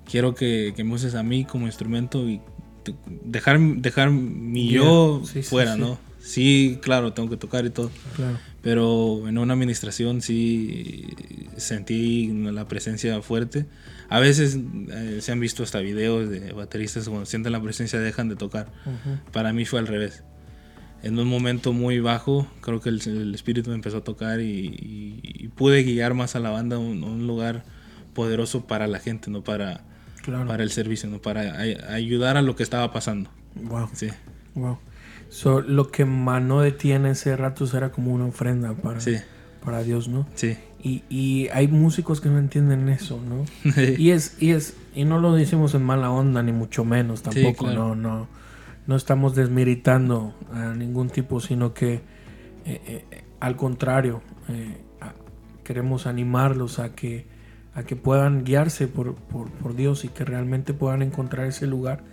[0.10, 2.42] quiero que, me uses a mí como instrumento y
[3.24, 5.98] dejar, dejar mi yo fuera, ¿no?
[6.20, 7.92] Sí, claro, tengo que tocar y todo.
[8.62, 11.08] Pero en una administración sí
[11.58, 13.66] sentí la presencia fuerte.
[14.08, 14.58] A veces
[14.90, 18.72] eh, se han visto hasta videos de bateristas cuando sienten la presencia dejan de tocar.
[19.34, 20.24] Para mí fue al revés
[21.04, 25.84] en un momento muy bajo, creo que el, espíritu me empezó a tocar y, pude
[25.84, 27.66] guiar más a la banda a un, lugar
[28.14, 29.84] poderoso para la gente, no para,
[30.48, 31.60] para el servicio, no para
[31.94, 33.30] ayudar a lo que estaba pasando.
[33.56, 33.90] Wow.
[33.94, 34.08] Sí.
[34.56, 34.78] Wow.
[35.68, 39.00] lo que manó de ti en ese rato era como una ofrenda para,
[39.64, 40.28] para Dios, ¿no?
[40.36, 40.58] Sí.
[40.82, 43.46] Y, y, hay músicos que no entienden eso, ¿no?
[43.98, 47.72] y es, y es, y no lo decimos en mala onda, ni mucho menos tampoco,
[47.72, 48.28] no, no
[48.86, 52.02] no estamos desmeritando a ningún tipo, sino que
[52.66, 54.78] eh, eh, al contrario, eh,
[55.64, 57.26] queremos animarlos a que,
[57.76, 59.16] a que puedan guiarse por,
[59.76, 62.04] Dios y que realmente puedan encontrar ese lugar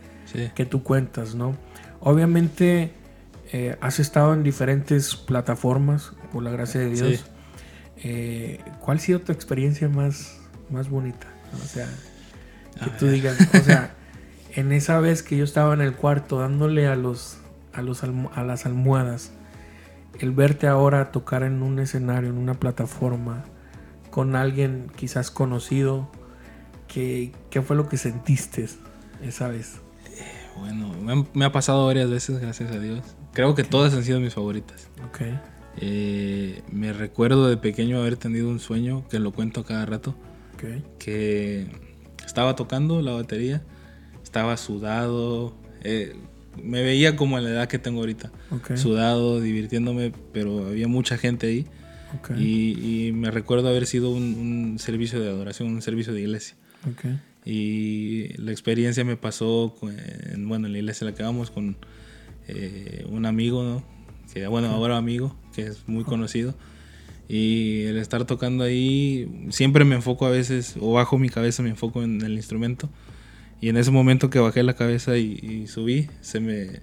[0.55, 1.57] que tú cuentas, ¿no?
[2.01, 2.93] Obviamente
[3.81, 7.27] has estado en diferentes plataformas, por la gracia de Dios.
[8.81, 10.39] ¿Cuál ha sido tu experiencia más,
[10.71, 11.27] más bonita?
[11.63, 11.89] O sea,
[12.83, 13.95] que tú digas, o sea,
[14.55, 17.39] en esa vez que yo estaba en el cuarto dándole a los
[17.73, 19.33] a los a las almohadas
[20.19, 23.45] el verte ahora tocar en un escenario en una plataforma
[24.11, 26.11] con alguien quizás conocido
[26.93, 28.69] ¿Qué, ¿Qué, fue lo que sentiste
[29.23, 29.81] esa vez?
[30.59, 33.01] bueno, me, ha pasado varias veces, gracias a Dios.
[33.33, 34.89] Creo que todas han sido mis favoritas.
[35.09, 35.21] Ok.
[35.77, 40.15] Eh, me recuerdo de pequeño haber tenido un sueño, que lo cuento cada rato,
[40.55, 40.85] okay.
[40.99, 41.69] que
[42.27, 43.63] estaba tocando la batería,
[44.23, 46.17] estaba sudado, eh,
[46.63, 48.33] me veía como en la edad que tengo ahorita,
[48.75, 51.67] sudado, divirtiéndome, pero había mucha gente ahí.
[52.39, 56.57] Y, me recuerdo haber sido un, servicio de adoración, un servicio de iglesia.
[57.45, 59.75] Y la experiencia me pasó,
[60.33, 61.77] en, bueno, en la iglesia la que vamos con
[62.49, 64.01] eh, un amigo, ¿no?
[64.33, 66.55] que bueno, ahora amigo, que es muy conocido.
[67.29, 71.71] Y el estar tocando ahí, siempre me enfoco a veces, o bajo mi cabeza, me
[71.71, 72.89] enfoco en el instrumento.
[73.61, 76.81] Y en ese momento que bajé la cabeza y, subí, se me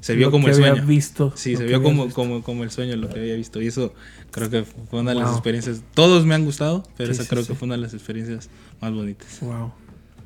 [0.00, 0.84] se vio como el sueño.
[0.86, 3.60] Visto, sí, se vio como, como, como, el sueño, lo que había visto.
[3.60, 3.94] Y eso
[4.30, 5.82] creo que fue una de las experiencias.
[5.94, 8.48] Todos me han gustado, pero esa creo que fue una de las experiencias
[8.80, 9.38] más bonitas.
[9.40, 9.72] Wow.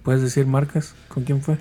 [0.03, 0.95] ¿Puedes decir marcas?
[1.09, 1.59] ¿Con quién fue?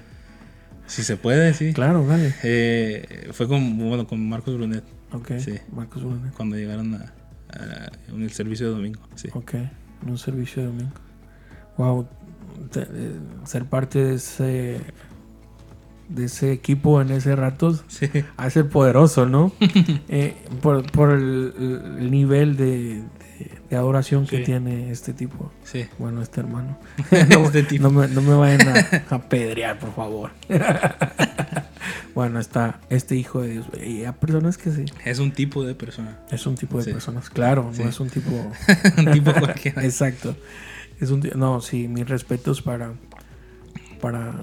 [0.86, 1.74] Si se puede, sí.
[1.74, 2.36] Claro, vale.
[2.44, 4.84] Eh, fue con, bueno, con Marcos Brunet.
[5.12, 5.32] Ok.
[5.40, 5.54] Sí.
[5.72, 6.34] Marcos Brunet.
[6.34, 7.14] Cuando llegaron a,
[8.10, 9.02] en el servicio de domingo.
[9.16, 9.30] Sí.
[9.34, 10.92] Ok, en un servicio de domingo.
[11.78, 12.08] Wow,
[12.76, 14.82] eh, ser parte de ese
[16.14, 18.10] de ese equipo en ese rato sí.
[18.38, 19.52] hace poderoso, ¿no?
[20.10, 23.04] Eh, por, por el, nivel de,
[23.70, 25.52] de, adoración que tiene este tipo.
[25.64, 25.88] Sí.
[25.98, 26.78] Bueno, este hermano.
[27.30, 27.84] no, este tipo.
[27.84, 28.68] no, me, no, me, vayan
[29.10, 30.32] a apedrear, por favor.
[32.14, 33.66] bueno, está este hijo de Dios.
[33.84, 34.86] Y a personas que sí.
[35.04, 36.20] Es un tipo de persona.
[36.30, 38.52] Es un tipo de personas, claro, no es un tipo.
[38.98, 39.84] un tipo cualquiera.
[39.84, 40.36] Exacto.
[41.00, 42.94] Es un no, sí, mis respetos para
[44.04, 44.34] para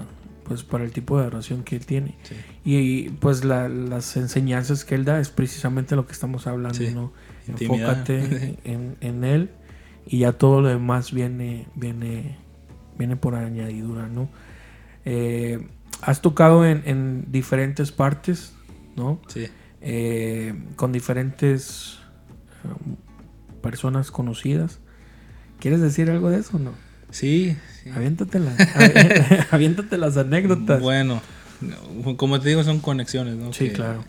[0.51, 2.17] pues para el tipo de oración que él tiene.
[2.65, 7.13] Y, pues las enseñanzas que él da es precisamente lo que estamos hablando, ¿no?
[7.47, 9.51] Enfócate en, él
[10.05, 12.35] y ya todo lo demás viene viene
[12.97, 14.27] viene por añadidura, ¿no?
[15.05, 15.69] Eh,
[16.01, 18.53] has tocado en, diferentes partes,
[18.97, 19.21] ¿no?
[19.27, 19.47] Sí.
[19.79, 21.97] Eh, con diferentes
[22.65, 22.97] um,
[23.61, 24.79] personas conocidas.
[25.61, 26.90] ¿Quieres decir algo de eso o no?
[27.11, 27.55] Sí.
[27.93, 28.39] Aviéntate,
[29.97, 30.81] las anécdotas.
[30.81, 31.21] Bueno,
[32.17, 33.53] como te digo, son conexiones, ¿no?
[33.53, 34.03] Sí, claro.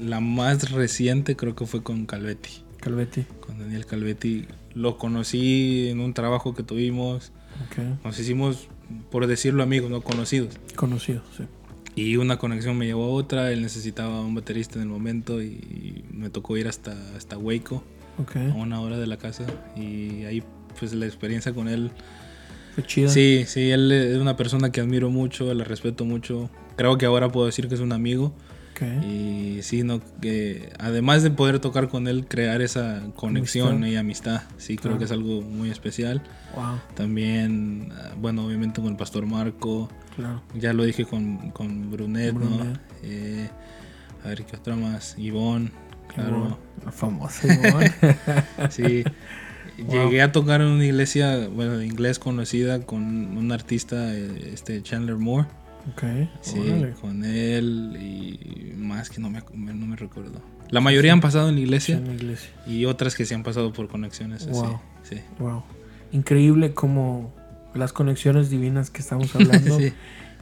[0.00, 2.62] La más reciente creo que fue con Calvetti.
[2.80, 3.24] Calvetti.
[3.40, 4.46] Con Daniel Calvetti.
[4.74, 7.32] Lo conocí en un trabajo que tuvimos.
[8.02, 8.68] Nos hicimos,
[9.10, 10.58] por decirlo amigos, no conocidos.
[10.74, 11.44] Conocidos, sí.
[11.94, 13.52] Y una conexión me llevó a otra.
[13.52, 17.84] Él necesitaba un baterista en el momento y me tocó ir hasta, hasta Waco.
[18.34, 19.44] A una hora de la casa.
[19.76, 20.42] Y ahí
[20.78, 21.90] pues la experiencia con él
[22.74, 23.08] fue chida.
[23.08, 26.50] Sí, sí, él es una persona que admiro mucho, le respeto mucho.
[26.76, 28.32] Creo que ahora puedo decir que es un amigo.
[29.08, 34.42] Y sí, no, que además de poder tocar con él, crear esa conexión y amistad,
[34.56, 36.22] sí, creo que es algo muy especial.
[36.56, 36.80] Wow.
[36.94, 39.88] También, bueno, obviamente con el pastor Marco.
[40.16, 40.42] Claro.
[40.54, 42.72] Ya lo dije con, con Brunet, ¿no?
[43.02, 43.48] Eh,
[44.24, 45.14] a ver qué otra más.
[45.16, 45.70] Ivonne,
[46.12, 46.58] claro.
[46.84, 47.92] La famosa Ivonne.
[48.70, 49.04] sí.
[49.76, 53.02] Llegué a tocar en una iglesia, bueno, de inglés conocida con
[53.36, 55.48] un artista, este Chandler Moore.
[55.92, 56.02] Ok.
[56.40, 56.60] Sí,
[57.00, 60.40] con él y más que no me, no me recuerdo.
[60.70, 62.50] La mayoría han pasado en la iglesia, en la iglesia.
[62.66, 64.80] y otras que se han pasado por conexiones wow.
[65.02, 65.16] Sí.
[65.38, 65.64] Wow.
[66.12, 67.34] Increíble como
[67.74, 69.92] las conexiones divinas que estamos hablando sí.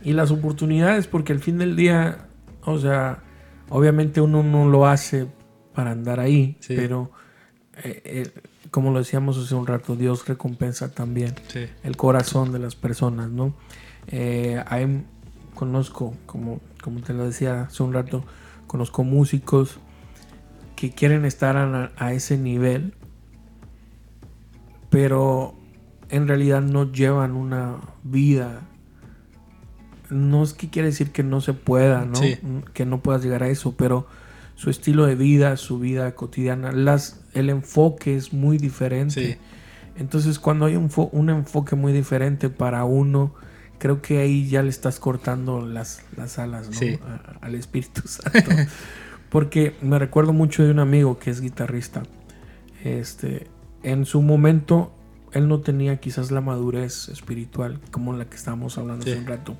[0.04, 2.28] y las oportunidades, porque al fin del día,
[2.62, 3.22] o sea,
[3.68, 5.26] obviamente uno no lo hace
[5.74, 7.10] para andar ahí, pero
[7.82, 8.30] eh, eh,
[8.70, 11.34] como lo decíamos hace un rato, Dios recompensa también
[11.82, 13.54] el corazón de las personas, ¿no?
[14.06, 15.04] Eh, hay,
[15.54, 18.24] conozco, como, como te lo decía hace un rato,
[18.66, 19.78] conozco músicos
[20.76, 22.94] que quieren estar a, ese nivel,
[24.88, 25.54] pero
[26.08, 28.62] en realidad no llevan una vida.
[30.08, 32.18] No es que quiere decir que no se pueda, ¿no?
[32.72, 34.06] Que no puedas llegar a eso, pero
[34.60, 39.38] su estilo de vida, su vida cotidiana, las, el enfoque es muy diferente.
[39.96, 43.32] Entonces cuando hay un, un, enfoque muy diferente para uno,
[43.78, 46.68] creo que ahí ya le estás cortando las, las alas
[47.40, 48.50] al Espíritu Santo.
[49.30, 52.02] Porque me recuerdo mucho de un amigo que es guitarrista.
[52.84, 53.46] Este,
[53.82, 54.92] en su momento,
[55.32, 59.56] él no tenía quizás la madurez espiritual como la que estábamos hablando hace un rato.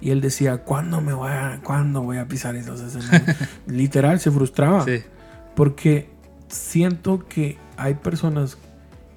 [0.00, 3.36] Y él decía, ¿cuándo me voy a, ¿cuándo voy a pisar esos escenarios?
[3.66, 4.86] Literal, se frustraba.
[5.54, 6.10] Porque
[6.48, 8.58] siento que hay personas,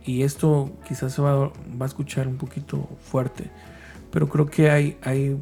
[0.05, 3.49] y esto quizás se va, va, a escuchar un poquito fuerte,
[4.11, 5.39] pero creo que hay, hay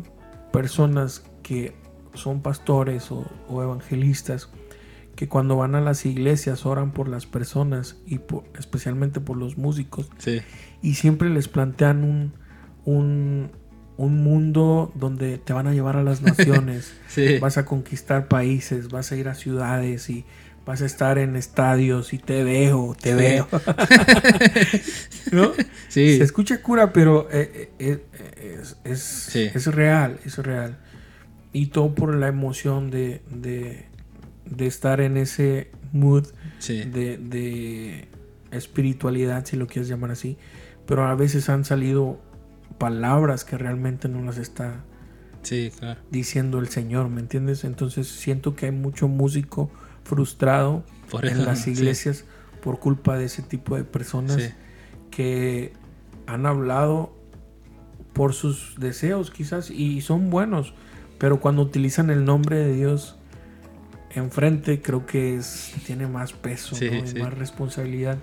[0.52, 1.74] personas que
[2.14, 4.50] son pastores o, evangelistas
[5.16, 8.20] que cuando van a las iglesias oran por las personas y
[8.58, 10.42] especialmente por los músicos sí.
[10.82, 12.34] y siempre les plantean un,
[12.86, 13.52] un,
[14.02, 16.94] un mundo donde te van a llevar a las naciones,
[17.40, 20.26] vas a conquistar países, vas a ir a ciudades y
[20.66, 23.48] vas a estar en estadios y te veo, te veo.
[25.32, 25.52] ¿No?
[25.88, 26.18] Sí.
[26.18, 28.04] Se escucha cura, pero eh, eh,
[28.38, 30.78] eh, es, es, real, es real.
[31.54, 33.86] Y todo por la emoción de, de,
[34.66, 36.26] estar en ese mood
[36.68, 38.08] de, de
[38.52, 40.38] espiritualidad, si lo quieres llamar así.
[40.88, 42.20] Pero a veces han salido
[42.82, 44.84] palabras que realmente no las está
[46.10, 47.64] diciendo el Señor, ¿me entiendes?
[47.64, 49.70] Entonces siento que hay mucho músico
[50.04, 50.84] frustrado
[51.22, 52.26] en las iglesias
[52.64, 54.54] por culpa de ese tipo de personas
[55.12, 55.74] que
[56.26, 57.16] han hablado
[58.14, 60.74] por sus deseos quizás y son buenos,
[61.20, 63.16] pero cuando utilizan el nombre de Dios
[64.10, 68.18] enfrente creo que es, tiene más peso y más responsabilidad.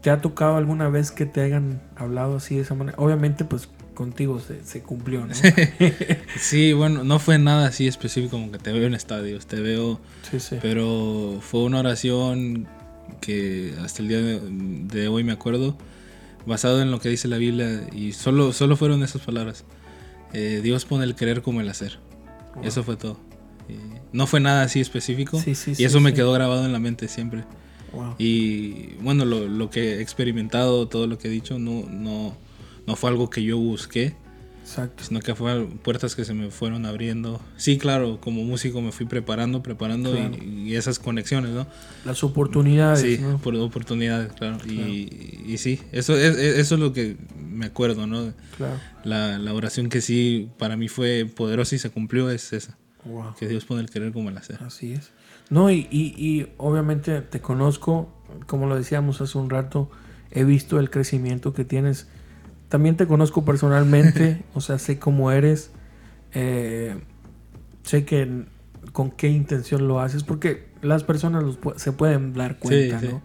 [0.00, 2.96] ¿Te ha tocado alguna vez que te hayan hablado así de esa manera?
[2.98, 5.34] Obviamente, pues contigo se, cumplió, ¿no?
[6.38, 10.00] sí, bueno, no fue nada así específico como que te veo en estadios, te veo...
[10.30, 10.56] Sí, sí.
[10.62, 12.68] Pero fue una oración
[13.20, 15.76] que hasta el día de, hoy me acuerdo,
[16.46, 19.64] basado en lo que dice la Biblia, y solo, solo fueron esas palabras.
[20.32, 21.98] Eh, Dios pone el querer como el hacer.
[22.62, 23.18] Eso fue todo.
[24.12, 25.42] no fue nada así específico.
[25.44, 27.42] y eso me quedó grabado en la mente siempre.
[28.18, 32.36] Y bueno, lo, que he experimentado, todo lo que he dicho, no, no,
[32.86, 34.14] no fue algo que yo busqué.
[35.00, 37.40] Sino que fue puertas que se me fueron abriendo.
[37.56, 41.66] Sí, claro, como músico me fui preparando, preparando y, esas conexiones, ¿no?
[42.04, 43.00] Las oportunidades.
[43.00, 44.58] Sí, por oportunidades, claro.
[44.66, 48.34] Y, sí, eso es, eso es lo que me acuerdo, ¿no?
[48.58, 48.78] Claro.
[49.04, 52.76] La, la, oración que sí para mí fue poderosa y se cumplió es esa.
[53.38, 54.62] Que Dios pone el querer como el hacer.
[54.62, 55.12] Así es.
[55.50, 58.08] No, y, y, obviamente te conozco,
[58.46, 59.90] como lo decíamos hace un rato,
[60.30, 62.08] he visto el crecimiento que tienes.
[62.68, 65.70] También te conozco personalmente, o sea, sé cómo eres,
[66.34, 66.96] eh,
[67.82, 68.44] sé que
[68.92, 71.44] con qué intención lo haces, porque las personas
[71.76, 73.22] se pueden dar cuenta, ¿no?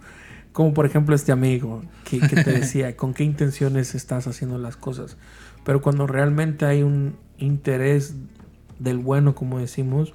[0.54, 4.78] Como por ejemplo este amigo que, que te decía, con qué intenciones estás haciendo las
[4.78, 5.18] cosas.
[5.66, 8.16] Pero cuando realmente hay un interés
[8.80, 10.14] del bueno, como decimos,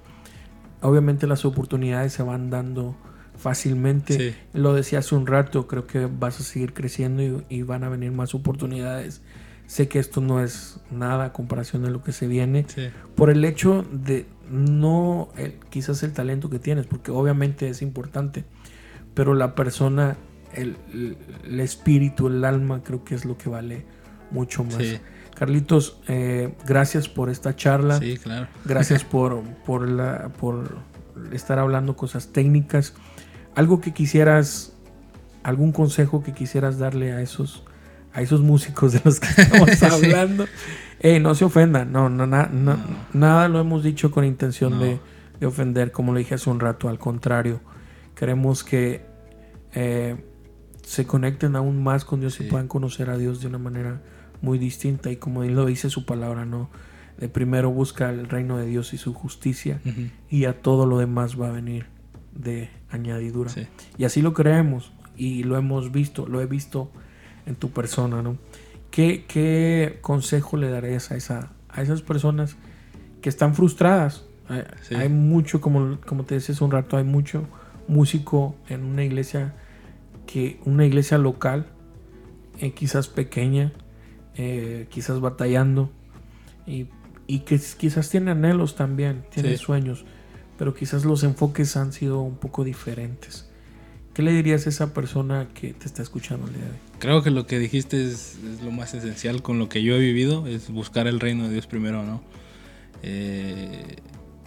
[0.82, 2.96] obviamente las oportunidades se van dando
[3.36, 4.34] fácilmente.
[4.52, 8.12] Lo decía hace un rato, creo que vas a seguir creciendo y, van a venir
[8.12, 9.22] más oportunidades.
[9.66, 12.66] Sé que esto no es nada a comparación de lo que se viene.
[13.14, 15.28] Por el hecho de no
[15.70, 18.44] quizás el talento que tienes, porque obviamente es importante,
[19.14, 20.16] pero la persona,
[20.54, 20.76] el,
[21.44, 23.84] el espíritu, el alma, creo que es lo que vale
[24.30, 25.00] mucho más.
[25.38, 28.00] Carlitos, eh, gracias por esta charla.
[28.00, 28.48] Sí, claro.
[28.64, 30.78] Gracias por, por, la, por
[31.32, 32.94] estar hablando cosas técnicas.
[33.54, 34.72] Algo que quisieras,
[35.44, 37.62] algún consejo que quisieras darle a esos,
[38.12, 40.46] a esos músicos de los que estamos hablando.
[41.20, 44.98] No se ofendan, no, no, nada lo hemos dicho con intención de,
[45.46, 47.60] ofender, como le dije hace un rato, al contrario,
[48.16, 49.06] queremos que
[49.72, 50.16] eh,
[50.82, 54.00] se conecten aún más con Dios y puedan conocer a Dios de una manera
[54.40, 56.70] muy distinta y como él lo dice su palabra, ¿no?
[57.18, 59.80] De primero busca el reino de Dios y su justicia
[60.30, 61.86] y a todo lo demás va a venir
[62.32, 63.50] de añadidura.
[63.96, 66.90] Y así lo creemos y lo hemos visto, lo he visto
[67.46, 68.38] en tu persona, ¿no?
[68.90, 72.56] ¿Qué, qué consejo le darías a, esa, a esas personas
[73.20, 74.24] que están frustradas?
[74.96, 77.46] Hay, mucho, como, como te decía hace un rato, hay mucho
[77.86, 79.54] músico en una iglesia
[80.26, 81.66] que una iglesia local,
[82.60, 83.72] eh, quizás pequeña,
[84.40, 85.90] eh, quizás batallando
[86.64, 86.86] y,
[87.40, 90.04] que quizás tiene anhelos también, tiene sueños,
[90.56, 93.50] pero quizás los enfoques han sido un poco diferentes.
[94.14, 96.76] ¿Qué le dirías a esa persona que te está escuchando el día de hoy?
[97.00, 100.46] Creo que lo que dijiste es, lo más esencial con lo que yo he vivido,
[100.46, 102.22] es buscar el reino de Dios primero, ¿no?
[103.02, 103.96] Eh,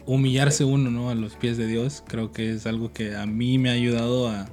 [0.05, 1.09] humillarse uno, ¿no?
[1.09, 4.29] A los pies de Dios, creo que es algo que a mí me ha ayudado
[4.29, 4.47] a,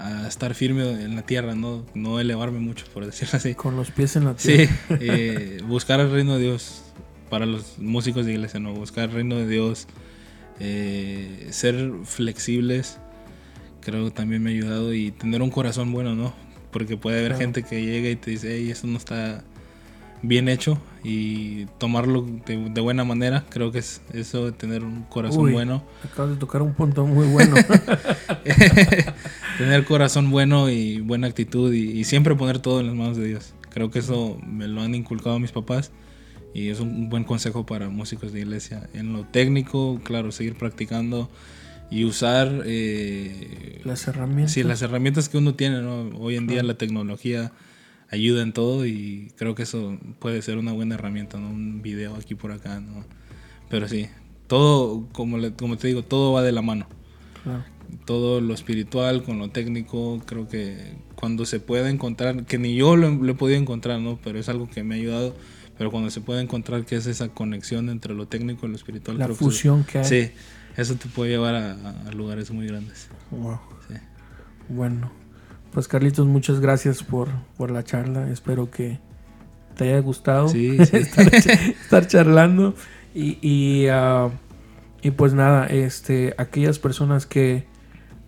[0.00, 3.54] a estar firme en la tierra, no, no elevarme mucho, por decirlo así.
[3.54, 4.72] Con los pies en la tierra.
[4.88, 6.82] Sí, eh, buscar el reino de Dios
[7.28, 9.86] para los músicos de iglesia, no, buscar el reino de Dios,
[10.58, 12.98] eh, ser flexibles,
[13.80, 16.34] creo que también me ha ayudado y tener un corazón bueno, ¿no?
[16.70, 19.44] Porque puede haber gente que llega y te dice, hey, eso no está
[20.22, 23.44] bien hecho y tomarlo de, buena manera.
[23.48, 25.82] Creo que es eso de tener un corazón bueno.
[26.04, 27.56] Acabas de tocar un punto muy bueno.
[29.60, 33.52] tener corazón bueno y buena actitud y, siempre poner todo en las manos de Dios.
[33.68, 35.92] Creo que eso me lo han inculcado mis papás
[36.54, 38.88] y es un buen consejo para músicos de iglesia.
[38.94, 41.30] En lo técnico, claro, seguir practicando
[41.90, 44.52] y usar eh, las herramientas.
[44.52, 45.78] Sí, las herramientas que uno tiene,
[46.18, 47.52] Hoy en día la tecnología
[48.10, 51.50] ayuda en todo y creo que eso puede ser una buena herramienta, ¿no?
[51.50, 53.04] Un video aquí por acá, ¿no?
[53.68, 54.08] Pero sí,
[54.46, 56.86] todo, como, como te digo, todo va de la mano.
[58.04, 62.96] Todo lo espiritual con lo técnico, creo que cuando se puede encontrar, que ni yo
[62.96, 64.18] lo, he podido encontrar, ¿no?
[64.22, 65.34] Pero es algo que me ha ayudado.
[65.76, 69.18] Pero cuando se puede encontrar que es esa conexión entre lo técnico y lo espiritual.
[69.18, 70.04] La fusión que, hay.
[70.04, 70.30] Sí,
[70.76, 73.08] eso te puede llevar a, lugares muy grandes.
[73.30, 73.58] Wow.
[74.68, 75.10] Bueno,
[75.72, 78.30] pues Carlitos, muchas gracias por, por la charla.
[78.30, 78.98] Espero que
[79.76, 82.74] te haya gustado sí, estar, charlando.
[83.14, 84.30] Y, y, ah,
[85.02, 87.66] y, pues nada, este, aquellas personas que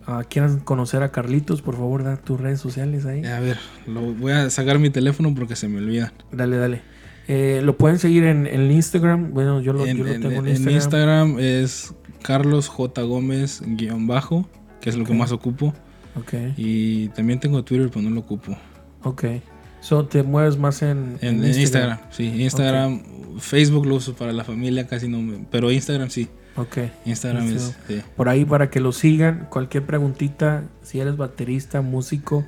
[0.07, 3.25] uh, quieran conocer a Carlitos, por favor, da tus redes sociales ahí.
[3.25, 6.13] A ver, lo, voy a sacar mi teléfono porque se me olvida.
[6.31, 6.81] Dale, dale.
[7.27, 9.33] Eh, lo pueden seguir en, el Instagram.
[9.33, 10.47] Bueno, yo lo, tengo en, Instagram.
[10.47, 13.01] En Instagram es Carlos J.
[13.03, 14.47] Gómez guion bajo,
[14.81, 15.73] que es lo que más ocupo.
[16.15, 16.53] Okay.
[16.57, 18.57] Y también tengo Twitter, pero no lo ocupo.
[19.03, 19.25] Ok.
[19.81, 21.99] So, ¿Te mueves más en, en, Instagram?
[22.09, 23.03] Sí, Instagram.
[23.39, 26.29] Facebook lo uso para la familia, casi no me, Pero Instagram sí.
[26.55, 26.77] Ok.
[27.05, 27.75] Instagram es.
[28.15, 29.47] Por ahí para que lo sigan.
[29.49, 32.45] Cualquier preguntita, si eres baterista, músico,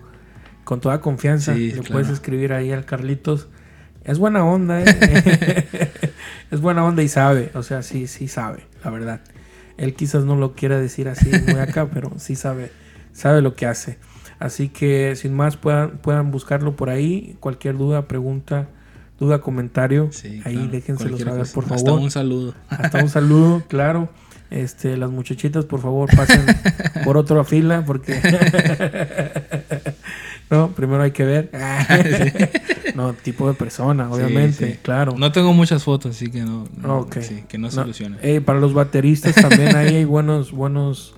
[0.63, 3.47] con toda confianza, le puedes escribir ahí al Carlitos.
[4.03, 5.79] Es buena onda, ¿eh?
[6.51, 7.51] es buena onda y sabe.
[7.55, 9.21] O sea, sí, sí sabe, la verdad.
[9.77, 12.71] Él quizás no lo quiera decir así muy acá, pero sí sabe
[13.15, 13.97] sabe lo que hace.
[14.37, 17.37] Así que sin más puedan, puedan buscarlo por ahí.
[17.39, 18.67] Cualquier duda, pregunta,
[19.20, 20.09] duda, comentario,
[20.43, 21.78] ahí déjenselo saber, por favor.
[21.78, 22.53] Hasta un saludo.
[22.70, 24.09] Hasta un saludo, claro.
[24.51, 26.45] Este, las muchachitas, por favor, pasen
[27.03, 28.22] por otra fila porque
[30.51, 31.49] no, primero hay que ver.
[32.95, 35.16] no, tipo de persona, obviamente, claro.
[35.18, 36.68] No tengo muchas fotos, así que no,
[37.49, 41.16] que no se para los bateristas también ahí hay buenos buenos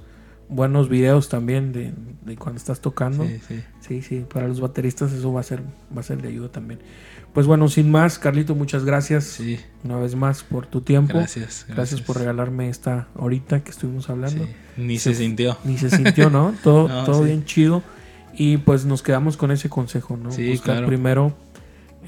[0.49, 3.25] buenos videos también de, cuando estás tocando.
[3.25, 3.63] Sí, sí.
[3.81, 5.61] Sí, sí, para los bateristas eso va a ser
[5.95, 6.79] va a ser de ayuda también.
[7.37, 9.59] Pues bueno, sin más, Carlito, muchas gracias sí.
[9.83, 11.19] una vez más por tu tiempo.
[11.19, 12.01] Gracias, gracias.
[12.01, 14.47] por regalarme esta horita que estuvimos hablando.
[14.75, 15.55] Ni se, sintió.
[15.63, 16.55] Ni se sintió, ¿no?
[16.63, 17.83] Todo, todo bien chido.
[18.33, 20.31] Y pues nos quedamos con ese consejo, ¿no?
[20.31, 21.37] Buscar primero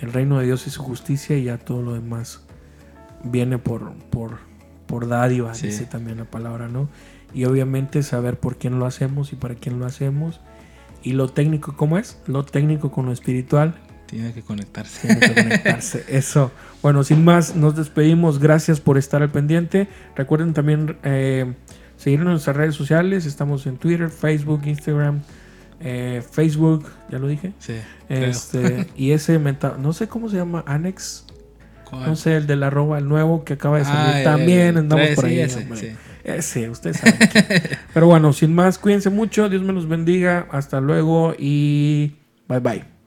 [0.01, 2.41] el reino de Dios y su justicia y ya todo lo demás
[3.23, 4.39] viene por, por,
[4.88, 6.89] por dádiva, dice también la palabra, ¿no?
[7.36, 10.39] y obviamente saber por quién lo hacemos y para quién lo hacemos.
[11.03, 12.19] Y lo técnico, ¿cómo es?
[12.25, 13.75] Lo técnico con lo espiritual.
[14.10, 15.07] Tiene que conectarse.
[15.07, 16.51] Tiene que conectarse, eso.
[16.82, 18.39] Bueno, sin más, nos despedimos.
[18.39, 19.88] Gracias por estar al pendiente.
[20.16, 21.53] Recuerden también eh,
[21.97, 23.26] seguirnos en nuestras redes sociales.
[23.26, 25.22] Estamos en Twitter, Facebook, Instagram.
[25.82, 27.53] Eh, Facebook, ya lo dije.
[27.60, 27.76] Sí.
[28.10, 29.39] Este, y ese,
[29.80, 31.26] no sé cómo se llama, Annex.
[31.91, 34.28] No sé, el del arroba, el nuevo que acaba de salir.
[34.28, 35.49] Ah, también andamos por ahí.
[35.49, 35.91] sí.
[36.24, 37.18] Ese, usted sabe.
[37.93, 39.49] Pero bueno, sin más, cuídense mucho.
[39.49, 40.47] Dios me los bendiga.
[40.51, 42.16] Hasta luego y
[42.47, 42.99] bye bye.